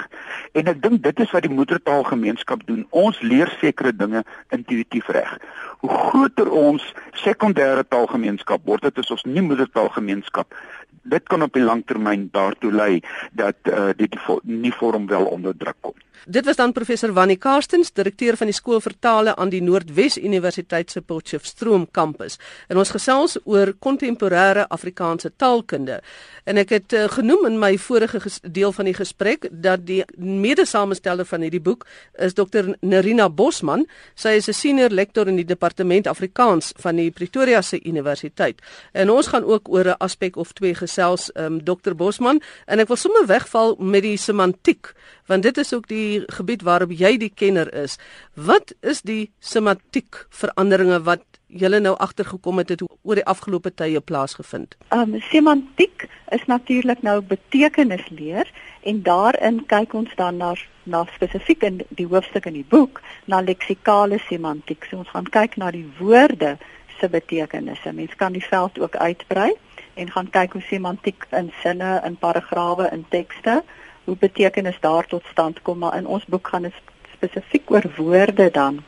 En 0.58 0.72
ek 0.72 0.80
dink 0.82 1.04
dit 1.06 1.20
is 1.22 1.34
wat 1.36 1.46
die 1.46 1.54
moedertaalgemeenskap 1.54 2.64
doen. 2.66 2.88
Ons 2.90 3.20
leer 3.22 3.52
sekere 3.60 3.92
dinge 3.94 4.24
intuïtief 4.56 5.12
reg. 5.14 5.36
Hoe 5.84 5.92
groter 6.08 6.50
ons 6.50 6.88
sekondêre 7.22 7.86
taalgemeenskap 7.86 8.66
word, 8.66 8.88
dit 8.90 9.04
is 9.04 9.14
ons 9.14 9.28
nie 9.30 9.46
moedertaalgemeenskap. 9.46 10.58
Dit 11.06 11.30
kan 11.30 11.46
op 11.46 11.54
die 11.54 11.68
langtermyn 11.68 12.32
daartoe 12.34 12.74
lei 12.74 12.94
dat 13.38 13.70
uh, 13.70 13.92
dit 13.94 14.18
nie 14.42 14.74
vorm 14.74 15.06
wel 15.14 15.30
onder 15.38 15.54
druk 15.54 15.78
kom. 15.86 15.94
Dit 16.26 16.46
was 16.46 16.56
dan 16.56 16.72
professor 16.72 17.14
Wannie 17.14 17.38
Karstens, 17.38 17.92
direkteur 17.94 18.38
van 18.38 18.48
die 18.48 18.56
skool 18.56 18.80
vir 18.82 18.94
tale 19.00 19.36
aan 19.36 19.50
die 19.50 19.62
Noordwes 19.62 20.18
Universiteit 20.18 20.92
se 20.92 21.02
Potchefstroom 21.02 21.88
kampus. 21.92 22.40
En 22.68 22.78
ons 22.78 22.92
gesels 22.96 23.38
oor 23.44 23.74
kontemporêre 23.80 24.66
Afrikaanse 24.68 25.32
taalkunde. 25.38 26.00
En 26.46 26.58
ek 26.62 26.74
het 26.76 26.94
uh, 26.94 27.06
genoem 27.10 27.46
in 27.50 27.60
my 27.62 27.72
vorige 27.82 28.22
deel 28.42 28.74
van 28.74 28.90
die 28.90 28.96
gesprek 28.98 29.48
dat 29.52 29.86
die 29.86 30.04
mede-samesteller 30.18 31.26
van 31.26 31.46
hierdie 31.46 31.62
boek 31.62 31.86
is 32.22 32.34
Dr 32.38 32.74
Nerina 32.82 33.30
Bosman. 33.30 33.86
Sy 34.16 34.38
is 34.40 34.50
'n 34.50 34.54
senior 34.54 34.90
lektor 34.90 35.28
in 35.28 35.36
die 35.36 35.46
departement 35.46 36.08
Afrikaans 36.08 36.74
van 36.78 36.96
die 36.96 37.12
Pretoria 37.12 37.62
se 37.62 37.80
Universiteit. 37.84 38.62
En 38.94 39.10
ons 39.10 39.28
gaan 39.28 39.44
ook 39.44 39.70
oor 39.70 39.86
'n 39.86 39.98
aspek 39.98 40.36
of 40.36 40.54
twee 40.54 40.76
gesels, 40.76 41.32
um, 41.36 41.64
Dr 41.64 41.96
Bosman, 41.96 42.42
en 42.66 42.80
ek 42.80 42.88
wil 42.88 42.98
sommer 42.98 43.26
wegval 43.28 43.76
met 43.80 44.02
die 44.02 44.18
semantiek 44.18 44.94
want 45.26 45.44
dit 45.44 45.58
is 45.58 45.74
ook 45.74 45.88
die 45.90 46.05
gebied 46.38 46.66
waarop 46.68 46.92
jy 46.92 47.16
die 47.22 47.32
kenner 47.32 47.72
is. 47.84 47.98
Wat 48.34 48.74
is 48.82 49.02
die 49.02 49.32
semantiek 49.40 50.26
veranderinge 50.30 51.02
wat 51.08 51.24
julle 51.48 51.80
nou 51.80 51.96
agtergekom 52.02 52.60
het 52.62 52.74
het 52.74 52.84
oor 52.86 53.20
die 53.20 53.26
afgelope 53.26 53.72
tye 53.74 54.02
plaasgevind? 54.02 54.76
Um 54.96 55.18
semantiek 55.30 56.08
is 56.36 56.46
natuurlik 56.52 57.04
nou 57.06 57.22
betekenisleer 57.22 58.50
en 58.84 59.04
daarin 59.06 59.62
kyk 59.72 59.94
ons 59.94 60.16
dan 60.20 60.42
na 60.42 60.56
na 60.86 61.02
spesifiek 61.16 61.64
in 61.66 61.80
die 61.98 62.06
hoofstuk 62.06 62.46
in 62.46 62.60
die 62.60 62.68
boek 62.70 63.02
na 63.26 63.40
leksikale 63.42 64.20
semantiek. 64.28 64.86
So 64.86 65.02
ons 65.02 65.10
gaan 65.10 65.30
kyk 65.34 65.58
na 65.58 65.72
die 65.74 65.88
woorde 66.00 66.58
se 67.00 67.10
betekenisse. 67.10 67.94
Mens 67.94 68.14
kan 68.16 68.36
die 68.38 68.46
veld 68.46 68.78
ook 68.80 68.96
uitbrei 68.96 69.52
en 69.96 70.12
gaan 70.12 70.30
kyk 70.30 70.54
hoe 70.54 70.62
semantiek 70.70 71.26
in 71.32 71.52
sinne, 71.64 71.98
in 72.06 72.18
paragrawe, 72.22 72.90
in 72.94 73.06
tekste 73.10 73.64
hoe 74.06 74.16
betekenis 74.20 74.78
daar 74.80 75.08
tot 75.08 75.24
stand 75.32 75.62
kom 75.62 75.78
maar 75.78 75.98
in 75.98 76.08
ons 76.08 76.26
boek 76.26 76.48
gaan 76.48 76.62
dit 76.62 76.74
spesifiek 77.14 77.72
oor 77.72 77.86
woorde 77.98 78.52
dan. 78.52 78.84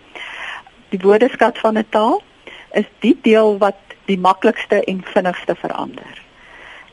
Die 0.89 0.99
woordeskat 0.99 1.57
van 1.57 1.77
'n 1.77 1.89
taal 1.89 2.21
is 2.71 2.85
die 2.99 3.17
deel 3.21 3.57
wat 3.57 3.75
die 4.05 4.19
maklikste 4.19 4.83
en 4.83 5.03
vinnigste 5.03 5.55
verander. 5.55 6.25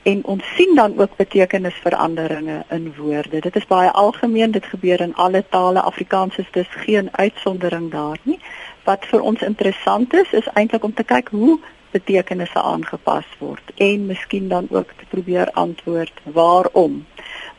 En 0.02 0.24
ons 0.24 0.44
sien 0.56 0.74
dan 0.74 0.98
ook 0.98 1.16
betekenisveranderinge 1.16 2.64
in 2.68 2.94
woorde. 2.96 3.40
Dit 3.40 3.56
is 3.56 3.66
baie 3.66 3.90
algemeen, 3.90 4.50
dit 4.50 4.66
gebeur 4.66 5.00
in 5.00 5.14
alle 5.14 5.44
tale. 5.48 5.80
Afrikaans 5.80 6.36
is 6.36 6.50
dus 6.50 6.68
geen 6.68 7.08
uitsondering 7.12 7.90
daar 7.90 8.18
nie. 8.22 8.38
Wat 8.84 9.06
vir 9.06 9.20
ons 9.20 9.42
interessant 9.42 10.14
is, 10.14 10.32
is 10.32 10.50
eintlik 10.52 10.84
om 10.84 10.94
te 10.94 11.04
kyk 11.04 11.28
hoe 11.28 11.58
betekenisse 11.94 12.60
aangepas 12.60 13.26
word 13.38 13.70
en 13.76 14.06
miskien 14.06 14.48
dan 14.48 14.66
ook 14.70 14.90
te 14.98 15.06
probeer 15.08 15.50
antwoord 15.50 16.20
waarom 16.22 17.04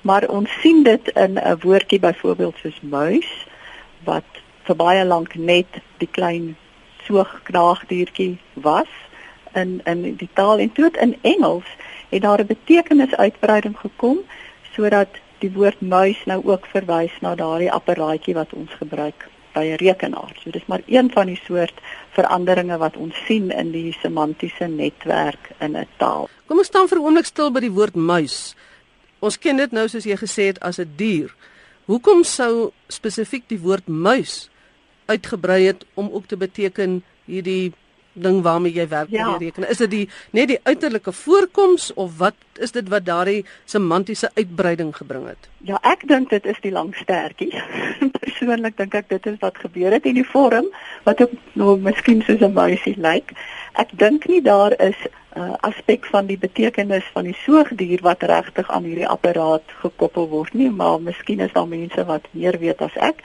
maar 0.05 0.27
ons 0.29 0.49
sien 0.61 0.83
dit 0.83 1.07
in 1.17 1.39
'n 1.39 1.57
woordjie 1.61 1.99
byvoorbeeld 1.99 2.57
soos 2.61 2.79
muis 2.81 3.29
wat 4.03 4.29
vir 4.63 4.75
baie 4.75 5.05
lank 5.05 5.35
net 5.35 5.81
die 5.97 6.11
klein 6.11 6.55
soogknaagdiertjie 7.07 8.37
was 8.53 8.91
in 9.53 9.81
in 9.83 10.15
die 10.15 10.29
taal 10.33 10.59
en 10.59 10.71
toe 10.71 10.91
in 10.99 11.17
Engels 11.21 11.69
het 12.09 12.21
daar 12.21 12.39
'n 12.39 12.53
betekenisuitbreiding 12.53 13.77
gekom 13.77 14.17
sodat 14.75 15.09
die 15.39 15.51
woord 15.51 15.81
muis 15.81 16.25
nou 16.25 16.41
ook 16.45 16.65
verwys 16.65 17.15
na 17.21 17.35
daardie 17.35 17.71
apparaatjie 17.71 18.33
wat 18.33 18.53
ons 18.53 18.71
gebruik 18.81 19.29
by 19.53 19.63
'n 19.65 19.81
rekenaar. 19.85 20.33
So 20.43 20.51
dis 20.51 20.65
maar 20.65 20.81
een 20.85 21.11
van 21.11 21.25
die 21.25 21.41
soort 21.45 21.77
veranderinge 22.09 22.77
wat 22.77 22.97
ons 22.97 23.15
sien 23.25 23.51
in 23.51 23.71
die 23.71 23.97
semantiese 24.01 24.67
netwerk 24.67 25.51
in 25.59 25.77
'n 25.77 25.87
taal. 25.97 26.29
Kom 26.45 26.57
ons 26.57 26.67
staan 26.67 26.87
vir 26.87 26.97
'n 26.97 27.03
oomblik 27.03 27.25
stil 27.25 27.51
by 27.51 27.59
die 27.59 27.71
woord 27.71 27.95
muis. 27.95 28.55
Ons 29.25 29.39
ken 29.41 29.57
dit 29.57 29.71
nou 29.73 29.87
soos 29.89 30.05
jy 30.05 30.17
gesê 30.21 30.51
het 30.51 30.59
as 30.61 30.77
'n 30.79 30.91
dier. 30.97 31.33
Hoekom 31.89 32.23
sou 32.23 32.71
spesifiek 32.87 33.47
die 33.47 33.59
woord 33.59 33.87
muis 33.87 34.49
uitgebrei 35.05 35.65
het 35.65 35.85
om 35.93 36.09
ook 36.11 36.27
te 36.27 36.37
beteken 36.37 37.03
hierdie 37.25 37.73
ding 38.15 38.41
waarmee 38.41 38.73
jy 38.73 38.87
werk 38.87 39.09
ja. 39.09 39.29
met 39.29 39.39
die 39.39 39.47
rekenaar. 39.49 39.69
Is 39.69 39.81
dit 39.83 39.91
die 39.91 40.05
net 40.31 40.47
die 40.47 40.59
uiterlike 40.63 41.11
voorkoms 41.11 41.91
of 41.93 42.17
wat 42.17 42.35
is 42.63 42.71
dit 42.71 42.87
wat 42.89 43.05
daardie 43.05 43.43
semantiese 43.65 44.31
uitbreiding 44.33 44.95
gebring 44.95 45.27
het? 45.27 45.49
Ja, 45.67 45.79
ek 45.83 46.07
dink 46.07 46.29
dit 46.29 46.45
is 46.45 46.59
die 46.63 46.71
lang 46.71 46.93
stertjie. 46.95 47.51
Persoonlik 48.21 48.77
dink 48.77 48.95
ek 48.95 49.09
dit 49.11 49.27
is 49.33 49.39
wat 49.43 49.59
gebeur 49.59 49.95
het 49.95 50.07
in 50.07 50.19
die 50.19 50.27
vorm 50.27 50.71
wat 51.03 51.21
ook 51.21 51.35
nou 51.53 51.77
miskien 51.77 52.23
soos 52.23 52.41
'n 52.41 52.53
muisie 52.53 52.95
lyk. 52.97 53.35
Ek 53.75 53.91
dink 53.91 54.27
nie 54.31 54.41
daar 54.41 54.71
is 54.79 54.95
'n 55.35 55.41
uh, 55.41 55.53
aspek 55.67 56.05
van 56.05 56.25
die 56.25 56.37
betekenis 56.37 57.03
van 57.13 57.23
die 57.27 57.35
soogdier 57.43 57.99
wat 58.01 58.23
regtig 58.23 58.69
aan 58.71 58.83
hierdie 58.83 59.07
apparaat 59.07 59.67
gekoppel 59.81 60.29
word 60.29 60.53
nie, 60.53 60.69
maar 60.71 61.01
miskien 61.01 61.39
is 61.39 61.51
daar 61.51 61.67
mense 61.67 62.05
wat 62.05 62.23
meer 62.31 62.59
weet 62.59 62.81
as 62.81 62.95
ek 62.95 63.19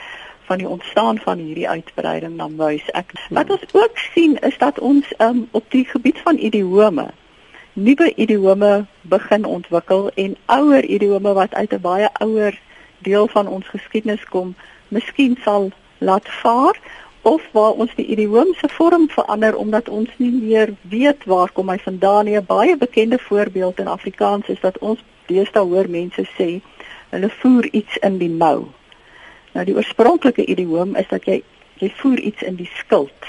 van 0.50 0.58
die 0.58 0.68
ontstaan 0.68 1.22
van 1.22 1.38
hierdie 1.38 1.68
uitbreiding 1.68 2.36
na 2.36 2.48
muis. 2.48 2.84
Ek 2.98 3.14
wat 3.30 3.50
ons 3.54 3.66
ook 3.72 4.04
sien 4.10 4.36
is 4.50 4.58
dat 4.58 4.78
ons 4.78 5.06
um, 5.22 5.46
op 5.50 5.70
die 5.70 5.84
gebied 5.94 6.18
van 6.26 6.42
idiome 6.50 7.10
nuwe 7.72 8.14
idiome 8.14 8.86
begin 9.02 9.44
ontwikkel 9.44 10.10
en 10.14 10.36
ouer 10.46 10.84
idiome 10.84 11.32
wat 11.32 11.54
uit 11.54 11.72
'n 11.72 11.80
baie 11.80 12.08
ouer 12.12 12.58
deel 12.98 13.28
van 13.28 13.46
ons 13.46 13.66
geskiedenis 13.68 14.24
kom, 14.24 14.54
miskien 14.88 15.38
sal 15.44 15.70
laat 15.98 16.28
vaar 16.28 16.76
of 17.22 17.42
waar 17.52 17.72
ons 17.72 17.94
die 17.94 18.06
idioom 18.06 18.54
se 18.54 18.68
vorm 18.68 19.08
verander 19.08 19.56
omdat 19.56 19.88
ons 19.88 20.08
nie 20.16 20.32
meer 20.32 20.74
weet 20.80 21.24
waar 21.24 21.50
kom 21.52 21.68
hy 21.68 21.78
vandaan 21.78 22.24
nie. 22.24 22.36
'n 22.36 22.44
Baie 22.46 22.76
bekende 22.76 23.18
voorbeeld 23.18 23.78
in 23.78 23.86
Afrikaans 23.86 24.48
is 24.48 24.60
dat 24.60 24.78
ons 24.78 24.98
deesdae 25.26 25.62
hoor 25.62 25.88
mense 25.88 26.26
sê 26.38 26.60
hulle 27.10 27.30
voer 27.30 27.68
iets 27.72 27.96
in 27.96 28.18
die 28.18 28.30
mou. 28.30 28.79
Nou 29.52 29.64
die 29.64 29.74
oorspronklike 29.74 30.44
idioom 30.44 30.96
is 30.96 31.08
dat 31.08 31.24
jy 31.24 31.42
jy 31.80 31.88
voer 31.96 32.20
iets 32.20 32.42
in 32.42 32.58
die 32.58 32.70
skild. 32.76 33.28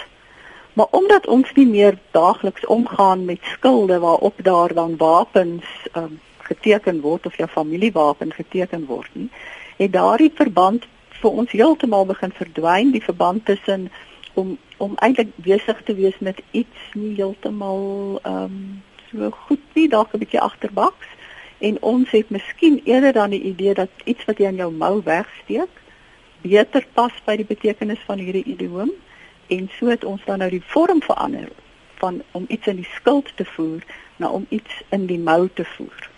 Maar 0.74 0.88
omdat 0.92 1.28
ons 1.28 1.51
nie 1.56 1.68
meer 1.68 1.98
daagliks 2.12 2.66
omgaan 2.66 3.25
met 3.25 3.40
skilde 3.44 4.00
waarop 4.00 4.44
daar 4.44 4.74
dan 4.74 4.98
wapens 4.98 5.66
um, 5.96 6.20
geteken 6.38 7.01
word 7.01 7.25
of 7.25 7.38
jou 7.38 7.48
familiewapen 7.48 8.34
geteken 8.34 8.86
word 8.86 9.10
nie, 9.13 9.30
het 9.78 9.94
daardie 9.94 10.32
verband 10.36 10.88
vir 11.22 11.32
ons 11.32 11.51
heeltemal 11.51 12.06
begin 12.06 12.34
verdwyn, 12.36 12.92
die 12.92 13.04
verband 13.04 13.46
tussen 13.46 13.92
om 14.34 14.58
om 14.82 14.96
eintlik 14.98 15.30
besig 15.36 15.84
te 15.86 15.94
wees 15.94 16.16
met 16.20 16.40
iets 16.51 16.94
nie 16.94 17.16
heeltemal 17.16 17.84
ehm 18.24 18.44
um, 18.44 18.82
so 19.12 19.28
goed 19.46 19.63
nie, 19.75 19.90
dalk 19.92 20.13
'n 20.13 20.24
bietjie 20.24 20.40
agterbaks 20.40 21.08
en 21.60 21.78
ons 21.82 22.10
het 22.10 22.30
miskien 22.30 22.82
eerder 22.84 23.13
dan 23.13 23.30
die 23.30 23.44
idee 23.44 23.74
dat 23.74 23.90
iets 24.04 24.25
wat 24.25 24.38
jy 24.40 24.48
aan 24.48 24.62
jou 24.63 24.72
mou 24.72 25.01
wegsteek 25.04 25.82
beter 26.42 26.86
pas 26.94 27.14
by 27.26 27.36
die 27.40 27.48
betekenis 27.48 28.02
van 28.06 28.22
hierdie 28.22 28.46
idioom 28.46 28.92
en 29.52 29.68
so 29.78 29.92
het 29.92 30.04
ons 30.08 30.24
dan 30.26 30.40
nou 30.40 30.50
die 30.50 30.64
vorm 30.74 31.02
verander 31.02 31.50
van 32.02 32.22
om 32.38 32.46
iets 32.50 32.68
in 32.68 32.82
die 32.82 32.90
skild 32.96 33.30
te 33.38 33.46
voer 33.56 33.84
na 34.18 34.30
om 34.30 34.46
iets 34.50 34.82
in 34.90 35.06
die 35.10 35.20
mou 35.20 35.50
te 35.54 35.66
voer. 35.76 36.10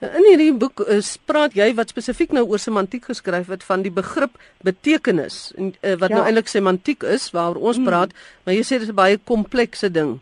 In 0.00 0.24
hierdie 0.24 0.52
boek 0.56 0.80
is 0.88 1.14
eh, 1.18 1.24
praat 1.28 1.56
jy 1.58 1.66
wat 1.76 1.90
spesifiek 1.92 2.32
nou 2.32 2.46
oor 2.48 2.60
semantiek 2.62 3.04
geskryf 3.10 3.50
het 3.52 3.64
van 3.66 3.82
die 3.84 3.92
begrip 3.92 4.38
betekenis 4.64 5.50
en 5.58 5.74
uh, 5.74 5.96
wat 6.00 6.08
nou 6.08 6.08
ja. 6.08 6.14
nou 6.14 6.24
eintlik 6.24 6.48
semantiek 6.48 7.04
is 7.04 7.28
waaroor 7.36 7.72
ons 7.72 7.80
hmm. 7.80 7.90
praat, 7.90 8.14
maar 8.44 8.56
jy 8.56 8.64
sê 8.64 8.78
dit 8.80 8.88
is 8.88 8.94
'n 8.94 8.96
baie 8.96 9.18
komplekse 9.32 9.90
ding. 9.92 10.16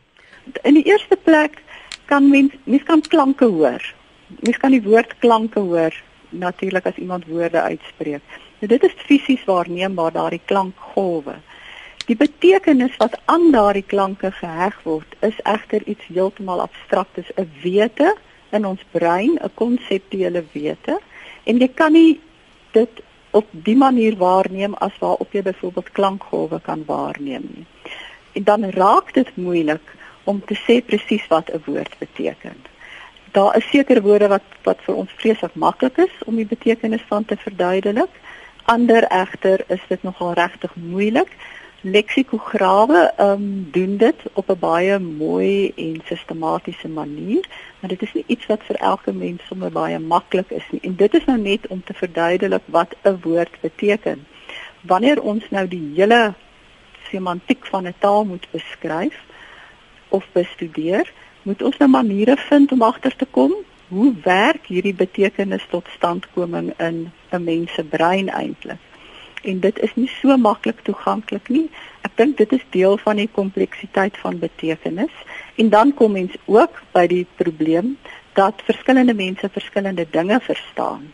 In 0.64 0.74
die 0.74 0.86
eerste 0.88 1.16
plek 1.22 1.62
kan 2.10 2.26
mens 2.30 2.56
mens 2.64 2.82
kan 2.90 3.00
klanke 3.00 3.46
hoor. 3.46 3.82
Mens 4.42 4.58
kan 4.58 4.74
die 4.74 4.82
woord 4.82 5.14
klanke 5.22 5.60
hoor 5.60 5.94
natuurlik 6.30 6.86
as 6.86 6.98
iemand 6.98 7.26
woorde 7.26 7.60
uitspreek. 7.60 8.22
Nou 8.58 8.70
dit 8.70 8.82
is 8.82 8.94
fisies 9.06 9.44
waarneembaar 9.44 10.12
daardie 10.12 10.42
klankgolwe. 10.44 11.36
Die 12.06 12.16
betekenis 12.16 12.96
wat 12.96 13.18
aan 13.24 13.50
daardie 13.52 13.84
klanke 13.86 14.30
geheg 14.32 14.78
word, 14.82 15.14
is 15.20 15.36
egter 15.42 15.84
iets 15.86 16.06
heeltemal 16.08 16.60
abstraktes, 16.60 17.30
'n 17.36 17.50
wete 17.62 18.16
in 18.50 18.66
ons 18.66 18.84
brein, 18.90 19.38
'n 19.38 19.54
konseptuele 19.54 20.44
wete, 20.52 20.98
en 21.44 21.58
jy 21.58 21.68
kan 21.68 21.92
nie 21.92 22.20
dit 22.72 23.02
op 23.30 23.46
die 23.52 23.76
manier 23.76 24.16
waarneem 24.16 24.74
as 24.74 24.98
waarop 24.98 25.32
jy 25.32 25.42
byvoorbeeld 25.42 25.92
klankgolwe 25.92 26.60
kan 26.60 26.84
waarneem 26.86 27.44
nie. 27.54 27.66
En 28.32 28.44
dan 28.44 28.70
raak 28.70 29.14
dit 29.14 29.36
moeilik 29.36 29.94
om 30.24 30.44
te 30.44 30.56
sê 30.56 30.84
presies 30.84 31.26
wat 31.28 31.50
'n 31.50 31.62
woord 31.66 31.98
beteken. 31.98 32.56
Daar 33.32 33.56
is 33.56 33.70
sekere 33.70 34.02
woorde 34.02 34.28
wat 34.28 34.42
wat 34.62 34.78
vir 34.86 34.94
ons 34.94 35.12
vreeslik 35.12 35.54
maklik 35.54 35.96
is 35.96 36.14
om 36.24 36.36
die 36.36 36.46
betekenis 36.46 37.04
van 37.08 37.24
te 37.24 37.36
verduidelik 37.36 38.10
ander 38.68 39.04
egter 39.08 39.64
is 39.66 39.80
dit 39.88 40.02
nogal 40.02 40.32
regtig 40.32 40.74
moeilik. 40.74 41.30
Leksikograwe 41.80 43.12
um, 43.20 43.68
doen 43.72 43.96
dit 43.96 44.22
op 44.32 44.50
'n 44.50 44.58
baie 44.60 44.98
mooi 44.98 45.72
en 45.76 46.00
sistematiese 46.04 46.88
manier, 46.88 47.44
maar 47.80 47.88
dit 47.88 48.02
is 48.02 48.12
nie 48.12 48.24
iets 48.26 48.46
wat 48.46 48.62
vir 48.62 48.76
elke 48.76 49.12
mens 49.12 49.46
sommer 49.46 49.72
baie 49.72 49.98
maklik 49.98 50.50
is 50.50 50.66
nie. 50.70 50.80
En 50.82 50.96
dit 50.96 51.14
is 51.14 51.24
nou 51.24 51.38
net 51.38 51.66
om 51.66 51.82
te 51.84 51.94
verduidelik 51.94 52.62
wat 52.66 52.96
'n 53.02 53.18
woord 53.22 53.60
beteken. 53.60 54.26
Wanneer 54.80 55.22
ons 55.22 55.50
nou 55.50 55.68
die 55.68 55.92
hele 55.94 56.34
semantiek 57.10 57.66
van 57.66 57.86
'n 57.86 57.94
taal 57.98 58.24
moet 58.24 58.46
beskryf 58.50 59.16
of 60.08 60.24
bestudeer, 60.32 61.12
moet 61.42 61.62
ons 61.62 61.76
nou 61.76 61.90
maniere 61.90 62.36
vind 62.36 62.72
om 62.72 62.82
agter 62.82 63.16
te 63.16 63.26
kom 63.30 63.54
hoe 63.88 64.14
werk 64.22 64.66
hierdie 64.66 64.94
betekenis 64.94 65.66
tot 65.70 65.86
standkoming 65.96 66.72
in 66.78 67.12
'n 67.30 67.44
mens 67.44 67.74
se 67.74 67.84
brein 67.84 68.28
eintlik? 68.28 68.78
En 69.42 69.60
dit 69.60 69.78
is 69.78 69.94
nie 69.94 70.10
so 70.20 70.36
maklik 70.36 70.80
toeganklik 70.82 71.48
nie. 71.48 71.70
Ek 72.02 72.16
dink 72.16 72.36
dit 72.36 72.52
is 72.52 72.64
deel 72.70 72.98
van 72.98 73.16
die 73.16 73.28
kompleksiteit 73.32 74.16
van 74.16 74.38
betekenis. 74.38 75.14
En 75.54 75.68
dan 75.68 75.94
kom 75.94 76.12
mens 76.12 76.34
ook 76.44 76.82
by 76.92 77.06
die 77.06 77.26
probleem 77.36 77.96
dat 78.32 78.62
verskillende 78.64 79.14
mense 79.14 79.48
verskillende 79.48 80.06
dinge 80.10 80.40
verstaan. 80.40 81.12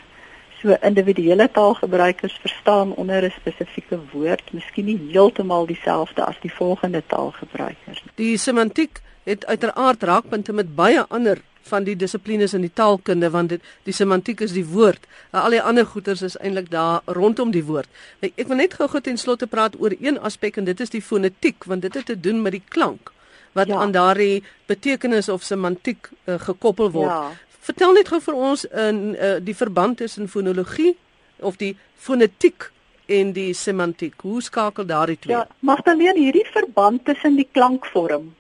So 0.61 0.77
individuele 0.81 1.51
taalgebruikers 1.51 2.39
verstaan 2.41 2.95
onder 2.95 3.23
'n 3.23 3.33
spesifieke 3.41 3.99
woord 4.13 4.53
miskien 4.53 4.85
nie 4.85 5.01
heeltemal 5.11 5.67
dieselfde 5.67 6.25
as 6.25 6.37
die 6.41 6.53
volgende 6.53 7.03
taalgebruikers. 7.07 8.03
Die 8.15 8.37
semantiek 8.37 9.01
het 9.23 9.47
uiteraard 9.47 10.03
raakpunte 10.03 10.53
met 10.53 10.75
baie 10.75 11.05
ander 11.09 11.39
van 11.69 11.85
die 11.85 11.97
dissiplines 11.97 12.55
in 12.55 12.65
die 12.65 12.73
taalkunde 12.73 13.31
want 13.31 13.55
dit 13.55 13.63
die 13.89 13.95
semantiek 13.97 14.41
is 14.45 14.53
die 14.57 14.67
woord. 14.67 15.07
Al 15.31 15.57
die 15.57 15.63
ander 15.63 15.87
goeters 15.87 16.23
is 16.23 16.37
eintlik 16.41 16.71
daar 16.71 17.03
rondom 17.07 17.51
die 17.55 17.65
woord. 17.65 17.89
Ek 18.21 18.47
wil 18.49 18.61
net 18.61 18.77
gou-gou 18.79 19.01
ten 19.01 19.19
slotte 19.21 19.49
praat 19.51 19.79
oor 19.81 19.95
een 20.01 20.19
aspek 20.21 20.61
en 20.61 20.69
dit 20.69 20.81
is 20.81 20.93
die 20.93 21.03
fonetiek 21.03 21.65
want 21.71 21.87
dit 21.87 21.95
het 21.95 22.07
te 22.13 22.21
doen 22.21 22.43
met 22.43 22.59
die 22.59 22.65
klank 22.69 23.13
wat 23.55 23.71
ja. 23.71 23.79
aan 23.79 23.93
daardie 23.95 24.43
betekenis 24.67 25.29
of 25.29 25.43
semantiek 25.47 26.09
uh, 26.27 26.41
gekoppel 26.43 26.91
word. 26.91 27.11
Ja. 27.11 27.59
Vertel 27.65 27.95
net 27.97 28.11
gou 28.11 28.21
vir 28.21 28.35
ons 28.35 28.65
in 28.67 29.03
uh, 29.15 29.37
die 29.41 29.55
verband 29.55 30.01
tussen 30.03 30.29
fonologie 30.29 30.97
of 31.39 31.57
die 31.61 31.77
fonetiek 31.95 32.71
en 33.07 33.31
die 33.37 33.53
semantiek. 33.55 34.17
Hoe 34.27 34.43
skakel 34.43 34.87
daardie 34.89 35.19
twee? 35.19 35.37
Ja, 35.37 35.47
Magdalene, 35.61 36.19
hierdie 36.19 36.47
verband 36.51 37.05
tussen 37.05 37.39
die 37.39 37.47
klankvorm 37.53 38.33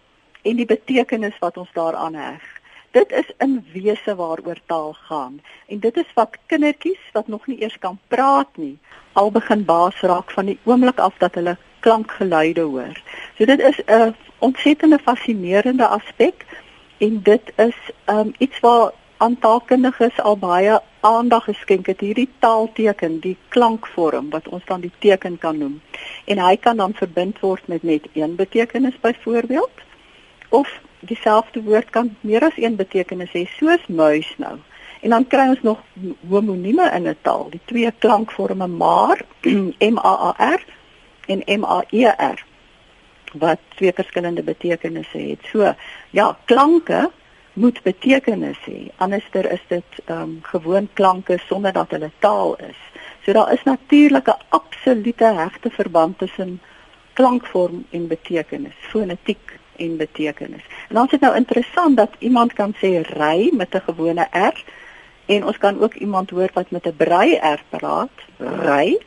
en 0.43 0.59
die 0.61 0.67
betekenis 0.69 1.39
wat 1.41 1.57
ons 1.63 1.71
daaraan 1.79 2.19
heg 2.19 2.43
dit 2.95 3.13
is 3.13 3.31
in 3.43 3.59
wese 3.73 4.15
waaroor 4.15 4.61
taal 4.71 4.93
gaan 5.09 5.41
en 5.67 5.79
dit 5.87 5.97
is 6.03 6.11
wat 6.15 6.39
kindertjies 6.47 7.11
wat 7.13 7.29
nog 7.29 7.47
nie 7.51 7.61
eers 7.63 7.79
kan 7.79 7.99
praat 8.09 8.51
nie 8.57 8.77
al 9.13 9.31
begin 9.31 9.65
baas 9.65 10.01
raak 10.01 10.31
van 10.31 10.51
die 10.51 10.59
oomblik 10.65 10.99
af 10.99 11.19
dat 11.19 11.35
hulle 11.39 11.57
klankgeluide 11.85 12.61
hoor. 12.61 12.99
So 13.37 13.45
dit 13.45 13.61
is 13.61 13.79
'n 13.87 14.15
ontsettende 14.39 14.99
fascinerende 14.99 15.87
aspek 15.87 16.47
en 16.99 17.23
dit 17.23 17.53
is 17.57 17.79
um, 18.07 18.33
iets 18.39 18.61
waar 18.61 18.93
aan 19.17 19.39
taalkundiges 19.39 20.21
al 20.21 20.37
baie 20.37 20.81
aandag 21.01 21.45
geskenk 21.45 21.87
het 21.87 22.01
hierdie 22.01 22.29
taalteken, 22.39 23.21
die 23.21 23.37
klankvorm 23.49 24.31
wat 24.31 24.49
ons 24.49 24.65
dan 24.65 24.81
die 24.81 24.93
teken 24.99 25.39
kan 25.39 25.59
noem. 25.59 25.81
En 26.25 26.39
hy 26.39 26.57
kan 26.57 26.77
dan 26.77 26.95
verbind 26.95 27.41
word 27.41 27.69
met 27.69 27.83
net 27.83 28.07
een 28.13 28.37
betekenis 28.37 29.01
byvoorbeeld 29.01 29.85
of 30.55 30.71
dieselfde 31.01 31.63
woord 31.63 31.91
kan 31.91 32.17
meer 32.21 32.45
as 32.47 32.57
een 32.57 32.77
betekenis 32.77 33.33
hê, 33.33 33.45
soos 33.59 33.87
muis 33.87 34.31
nou. 34.37 34.57
En 35.05 35.13
dan 35.13 35.27
kry 35.29 35.49
ons 35.53 35.63
nog 35.63 35.81
homonieme 36.29 36.87
in 36.97 37.09
'n 37.09 37.17
taal, 37.23 37.51
die 37.51 37.61
twee 37.65 37.93
klankvorme 37.99 38.67
maar, 38.67 39.25
M 39.95 39.99
A 39.99 40.15
A 40.29 40.55
R 40.55 40.63
en 41.27 41.43
M 41.61 41.65
A 41.65 41.83
E 41.91 42.07
R 42.09 42.45
wat 43.35 43.59
twee 43.75 43.93
verskillende 43.93 44.43
betekenisse 44.43 45.19
het. 45.19 45.41
So, 45.51 45.75
ja, 46.11 46.39
klanke 46.45 47.11
moet 47.53 47.83
betekenis 47.83 48.59
hê. 48.67 48.91
Anderster 48.97 49.51
is 49.53 49.63
dit 49.69 50.01
ehm 50.05 50.21
um, 50.21 50.39
gewoon 50.43 50.89
klanke 50.93 51.39
sonder 51.47 51.73
dat 51.73 51.91
hulle 51.91 52.11
taal 52.19 52.57
is. 52.57 52.81
So 53.25 53.33
daar 53.33 53.53
is 53.53 53.63
natuurlik 53.65 54.29
'n 54.29 54.43
absolute 54.49 55.25
hegte 55.25 55.71
verband 55.71 56.19
tussen 56.19 56.61
klankvorm 57.13 57.87
en 57.91 58.07
betekenis, 58.07 58.75
fonetiek 58.79 59.59
en 59.77 59.97
betekenis. 59.97 60.63
En 60.89 60.95
dan 60.95 61.05
is 61.05 61.11
dit 61.11 61.21
nou 61.21 61.37
interessant 61.37 61.97
dat 61.97 62.11
iemand 62.19 62.53
kan 62.53 62.75
sê 62.75 63.01
ry 63.01 63.51
met 63.53 63.75
'n 63.75 63.87
gewone 63.87 64.27
R 64.31 64.65
en 65.27 65.47
ons 65.47 65.59
kan 65.59 65.81
ook 65.81 65.95
iemand 65.95 66.31
hoor 66.31 66.51
wat 66.53 66.71
met 66.71 66.87
'n 66.87 66.97
brei 66.97 67.35
R 67.35 67.61
praat, 67.69 68.17
ry. 68.39 68.99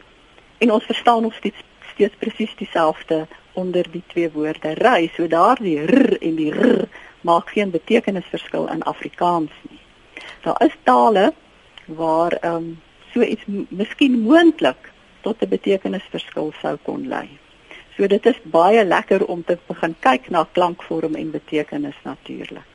En 0.57 0.71
ons 0.71 0.83
verstaan 0.83 1.21
nog 1.21 1.33
steeds 1.33 1.63
steeds 1.93 2.15
presies 2.15 2.55
dieselfde 2.55 3.27
onder 3.53 3.85
die 3.91 4.03
twee 4.07 4.31
woorde 4.31 4.73
ry. 4.73 5.09
So 5.15 5.27
daardie 5.27 5.79
r 5.81 6.17
en 6.21 6.35
die 6.35 6.51
r 6.51 6.87
maak 7.21 7.49
geen 7.49 7.71
betekenisverskil 7.73 8.69
in 8.69 8.83
Afrikaans 8.83 9.51
nie. 9.69 9.79
Daar 10.41 10.61
is 10.65 10.75
tale 10.83 11.33
waar 11.85 12.31
ehm 12.31 12.55
um, 12.55 12.81
so 13.13 13.21
iets 13.21 13.43
miskien 13.69 14.19
moontlik 14.19 14.91
tot 15.21 15.41
'n 15.41 15.49
betekenisverskil 15.49 16.53
sou 16.61 16.77
kon 16.83 17.07
lei. 17.07 17.27
So 17.97 18.05
dit 18.05 18.25
is 18.29 18.37
baie 18.53 18.83
lekker 18.85 19.23
om 19.25 19.39
te 19.43 19.55
begin 19.67 19.95
kyk 20.05 20.27
na 20.29 20.43
klankvorm 20.53 21.15
en 21.17 21.31
betekenis 21.33 21.97
natuurlik. 22.05 22.65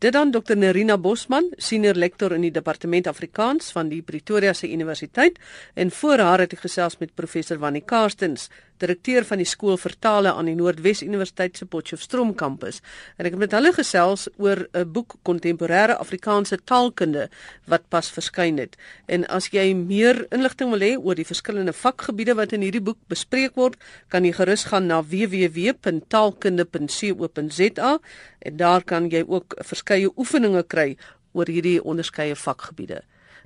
Dit 0.00 0.12
dan 0.12 0.30
Dr 0.32 0.56
Nerina 0.56 0.96
Bosman, 0.98 1.50
senior 1.56 1.96
lektor 1.96 2.32
in 2.32 2.42
die 2.44 2.52
departement 2.52 3.06
Afrikaans 3.06 3.70
van 3.72 3.88
die 3.92 4.02
Pretoria 4.02 4.52
se 4.52 4.68
Universiteit 4.72 5.38
en 5.74 5.90
voor 5.90 6.18
haar 6.18 6.44
het 6.44 6.56
ek 6.56 6.64
gesels 6.64 6.98
met 7.00 7.14
professor 7.16 7.60
Wannie 7.60 7.84
Karstens, 7.84 8.48
direkteur 8.84 9.24
van 9.24 9.40
die 9.40 9.48
skool 9.48 9.78
vertale 9.80 10.28
aan 10.32 10.46
die 10.50 10.56
Noordwes 10.58 11.02
Universiteit 11.02 11.56
se 11.58 11.66
Potchefstroom 11.66 12.34
kampus. 12.38 12.80
En 13.16 13.26
ek 13.26 13.32
het 13.34 13.40
met 13.40 13.52
hulle 13.56 13.72
gesels 13.72 14.28
oor 14.36 14.68
'n 14.72 14.92
boek 14.92 15.14
kontemporêre 15.22 15.98
Afrikaanse 15.98 16.58
taalkunde 16.64 17.28
wat 17.66 17.88
pas 17.88 18.10
verskyn 18.10 18.58
het. 18.58 18.76
En 19.08 19.28
as 19.28 19.48
jy 19.52 19.74
meer 19.74 20.26
inligting 20.30 20.70
wil 20.70 20.80
hê 20.80 20.96
oor 20.98 21.14
die 21.14 21.24
verskillende 21.24 21.72
vakgebiede 21.72 22.34
wat 22.34 22.52
in 22.52 22.60
hierdie 22.60 22.84
boek 22.84 22.98
bespreek 23.08 23.54
word, 23.54 23.76
kan 24.08 24.24
jy 24.24 24.32
gerus 24.32 24.64
gaan 24.64 24.86
na 24.86 25.02
www.taalkunde.co.za 25.02 27.98
en 28.38 28.56
daar 28.56 28.84
kan 28.84 29.10
jy 29.10 29.24
ook 29.26 29.54
verskeie 29.58 30.10
oefeninge 30.16 30.62
kry 30.62 30.96
oor 31.32 31.46
hierdie 31.46 31.82
onderskeie 31.82 32.36
vakgebiede. 32.36 33.02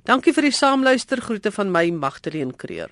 Dankie 0.07 0.33
vir 0.33 0.47
die 0.47 0.55
saamluister. 0.55 1.21
Groete 1.21 1.51
van 1.51 1.71
my 1.71 1.89
Magdalene 1.91 2.55
Creer. 2.55 2.89